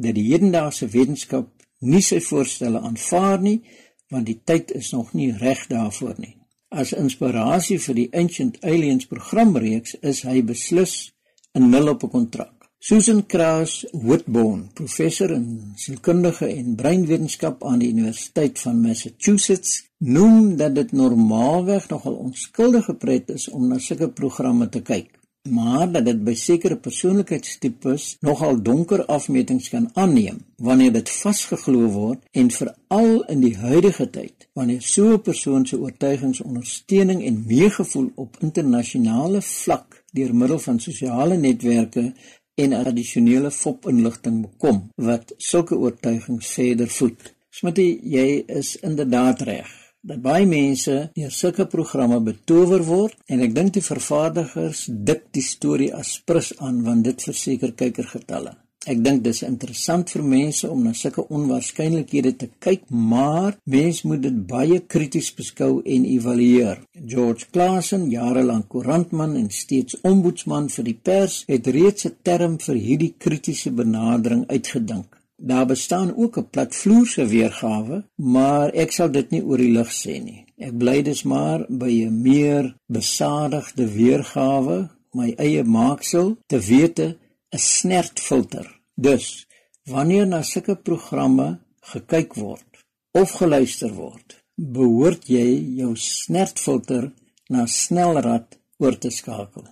dat 0.00 0.16
die 0.16 0.30
hedendaagse 0.30 0.88
wetenskap 0.88 1.52
nie 1.84 2.02
sy 2.02 2.22
voorstelle 2.24 2.80
aanvaar 2.80 3.40
nie, 3.44 3.60
want 4.08 4.26
die 4.26 4.40
tyd 4.44 4.72
is 4.72 4.90
nog 4.96 5.12
nie 5.12 5.30
reg 5.36 5.66
daarvoor 5.68 6.16
nie. 6.16 6.38
As 6.72 6.94
inspirasie 6.96 7.78
vir 7.80 7.94
die 7.94 8.08
Ancient 8.16 8.62
Aliens 8.64 9.08
programreeks 9.08 9.98
is 10.00 10.24
hy 10.24 10.40
beslis 10.42 11.12
'n 11.54 11.70
nul 11.70 11.88
op 11.88 12.04
'n 12.04 12.10
kontrak. 12.10 12.57
Susan 12.80 13.26
Kraus 13.26 13.84
Whitbourne, 13.92 14.68
professor 14.72 15.32
in 15.34 15.72
sielkundige 15.74 16.46
en 16.46 16.76
breinwetenskap 16.78 17.64
aan 17.66 17.80
die 17.82 17.88
Universiteit 17.90 18.60
van 18.62 18.78
Massachusetts, 18.84 19.80
noem 19.98 20.54
dat 20.60 20.76
dit 20.78 20.92
normaalweg 20.94 21.88
nogal 21.90 22.20
onskuldige 22.28 22.94
pret 22.94 23.34
is 23.34 23.48
om 23.50 23.66
na 23.66 23.80
sulke 23.82 24.12
programme 24.20 24.70
te 24.70 24.82
kyk 24.86 25.18
maar 25.48 25.92
dat 25.92 26.04
dit 26.04 26.22
by 26.24 26.34
sekere 26.36 26.76
persoonlikheidstipes 26.76 28.08
nogal 28.26 28.62
donker 28.62 29.04
afmetings 29.06 29.68
kan 29.72 29.88
aanneem 29.94 30.40
wanneer 30.56 30.92
dit 30.92 31.10
vasgeglo 31.10 31.88
word 31.94 32.24
en 32.32 32.50
veral 32.50 33.22
in 33.34 33.44
die 33.44 33.54
huidige 33.56 34.08
tyd 34.10 34.48
wanneer 34.58 34.82
so 34.82 35.14
'n 35.14 35.22
persoon 35.22 35.66
se 35.66 35.78
oortuigingsondersteuning 35.78 37.24
en 37.24 37.44
meegevoel 37.46 38.10
op 38.14 38.36
internasionale 38.40 39.42
vlak 39.42 40.04
deur 40.12 40.34
middel 40.34 40.58
van 40.58 40.80
sosiale 40.80 41.36
netwerke 41.36 42.12
en 42.58 42.74
addisionele 42.78 43.50
fopinligting 43.54 44.40
bekom 44.46 44.80
wat 45.08 45.34
sulke 45.38 45.78
oortuigings 45.78 46.52
verder 46.58 46.90
voed. 46.98 47.34
Smitty, 47.54 47.88
jy 48.02 48.44
is 48.60 48.76
inderdaad 48.86 49.44
reg 49.48 49.74
dat 50.08 50.20
baie 50.22 50.46
mense 50.46 50.94
deur 51.16 51.32
sulke 51.34 51.66
programme 51.70 52.20
betower 52.24 52.84
word 52.86 53.16
en 53.26 53.42
ek 53.44 53.54
dink 53.56 53.74
die 53.76 53.84
vervaardigers 53.84 54.86
dik 55.10 55.26
die 55.34 55.44
storie 55.44 55.90
as 55.94 56.14
prins 56.24 56.52
aan 56.62 56.80
want 56.86 57.04
dit 57.08 57.26
verseker 57.28 57.74
kykergetalle. 57.82 58.54
Ek 58.86 59.00
dink 59.02 59.24
dis 59.24 59.40
interessant 59.42 60.10
vir 60.14 60.22
mense 60.22 60.68
om 60.70 60.84
na 60.86 60.92
sulke 60.94 61.24
onwaarskynlikhede 61.34 62.32
te 62.38 62.48
kyk, 62.62 62.84
maar 62.90 63.56
mens 63.66 64.04
moet 64.06 64.22
dit 64.22 64.38
baie 64.52 64.78
krities 64.94 65.32
beskou 65.34 65.80
en 65.82 66.06
evalueer. 66.06 66.78
George 67.14 67.50
Claassen, 67.52 68.06
jarelank 68.12 68.68
koerantman 68.70 69.34
en 69.40 69.50
steeds 69.50 69.98
ombudsman 70.06 70.70
vir 70.76 70.88
die 70.92 70.96
pers, 71.10 71.42
het 71.50 71.66
reeds 71.66 72.06
'n 72.06 72.16
term 72.22 72.58
vir 72.66 72.76
hierdie 72.86 73.14
kritiese 73.18 73.70
benadering 73.70 74.46
uitgedink. 74.46 75.18
Daar 75.36 75.66
bestaan 75.66 76.14
ook 76.16 76.38
'n 76.38 76.50
platvloerse 76.50 77.26
weergawe, 77.26 78.04
maar 78.16 78.68
ek 78.74 78.92
sal 78.92 79.10
dit 79.10 79.30
nie 79.30 79.42
oor 79.42 79.58
die 79.58 79.72
lig 79.72 79.90
sê 79.90 80.22
nie. 80.22 80.44
Ek 80.56 80.78
bly 80.78 81.02
dus 81.02 81.22
maar 81.22 81.66
by 81.68 81.92
'n 82.06 82.22
meer 82.22 82.74
besadigde 82.86 83.86
weergawe, 83.86 84.88
my 85.12 85.34
eie 85.36 85.64
maaksel, 85.64 86.36
te 86.46 86.58
wete 86.58 87.16
'n 87.52 87.58
snertfilter. 87.58 88.66
Dus 88.94 89.46
wanneer 89.84 90.26
na 90.26 90.42
sulke 90.42 90.76
programme 90.76 91.48
gekyk 91.92 92.34
word 92.34 92.84
of 93.10 93.30
geluister 93.40 93.92
word, 93.94 94.44
behoort 94.56 95.28
jy 95.28 95.48
jou 95.80 95.94
snertfilter 95.96 97.12
na 97.48 97.66
snelrad 97.66 98.58
oor 98.78 98.98
te 98.98 99.10
skakel. 99.10 99.64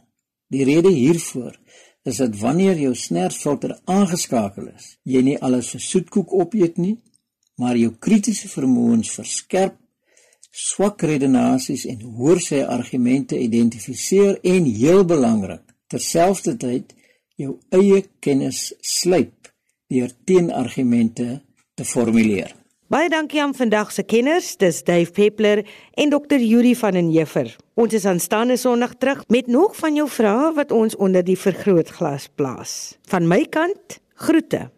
Die 0.49 0.65
rede 0.65 0.93
hiervoor 0.95 1.59
is 2.07 2.21
dat 2.23 2.39
wanneer 2.39 2.79
jou 2.79 2.95
snertfilter 2.95 3.75
aangeskakel 3.85 4.71
is, 4.71 4.95
jy 5.03 5.23
nie 5.27 5.39
alles 5.43 5.73
vir 5.75 5.83
soetkoek 5.83 6.33
opeet 6.33 6.79
nie, 6.79 6.97
maar 7.59 7.77
jou 7.77 7.93
kritiese 7.99 8.49
vermoëns 8.49 9.11
verskerp, 9.19 9.77
swak 10.57 11.03
redenasies 11.03 11.85
en 11.91 12.05
hoor 12.17 12.41
sy 12.41 12.63
argumente 12.63 13.37
identifiseer 13.37 14.39
en 14.55 14.69
heel 14.71 15.05
belangrik, 15.05 15.65
terselfdertyd 15.93 16.95
jou 17.37 17.57
eie 17.75 18.05
kennis 18.21 18.71
slyp 18.81 19.51
deur 19.93 20.11
teenargumente 20.25 21.41
te 21.77 21.85
formuleer. 21.85 22.55
Baie 22.87 23.09
dankie 23.11 23.41
aan 23.43 23.55
vandag 23.55 23.91
se 23.91 24.05
kenners, 24.07 24.53
dis 24.61 24.85
Dave 24.87 25.11
Peppler 25.11 25.65
en 25.99 26.13
Dr. 26.13 26.39
Yuri 26.39 26.77
van 26.79 26.95
den 26.95 27.09
Heever. 27.11 27.51
Ons 27.75 27.97
is 27.99 28.07
aanstaande 28.07 28.57
Sondag 28.57 28.95
terug 29.03 29.25
met 29.29 29.51
nog 29.51 29.75
van 29.77 29.99
jou 29.99 30.07
vrae 30.09 30.53
wat 30.55 30.71
ons 30.73 30.95
onder 30.97 31.25
die 31.27 31.39
vergrootglas 31.39 32.29
plaas. 32.39 32.95
Van 33.11 33.27
my 33.27 33.43
kant, 33.51 33.99
groete. 34.15 34.69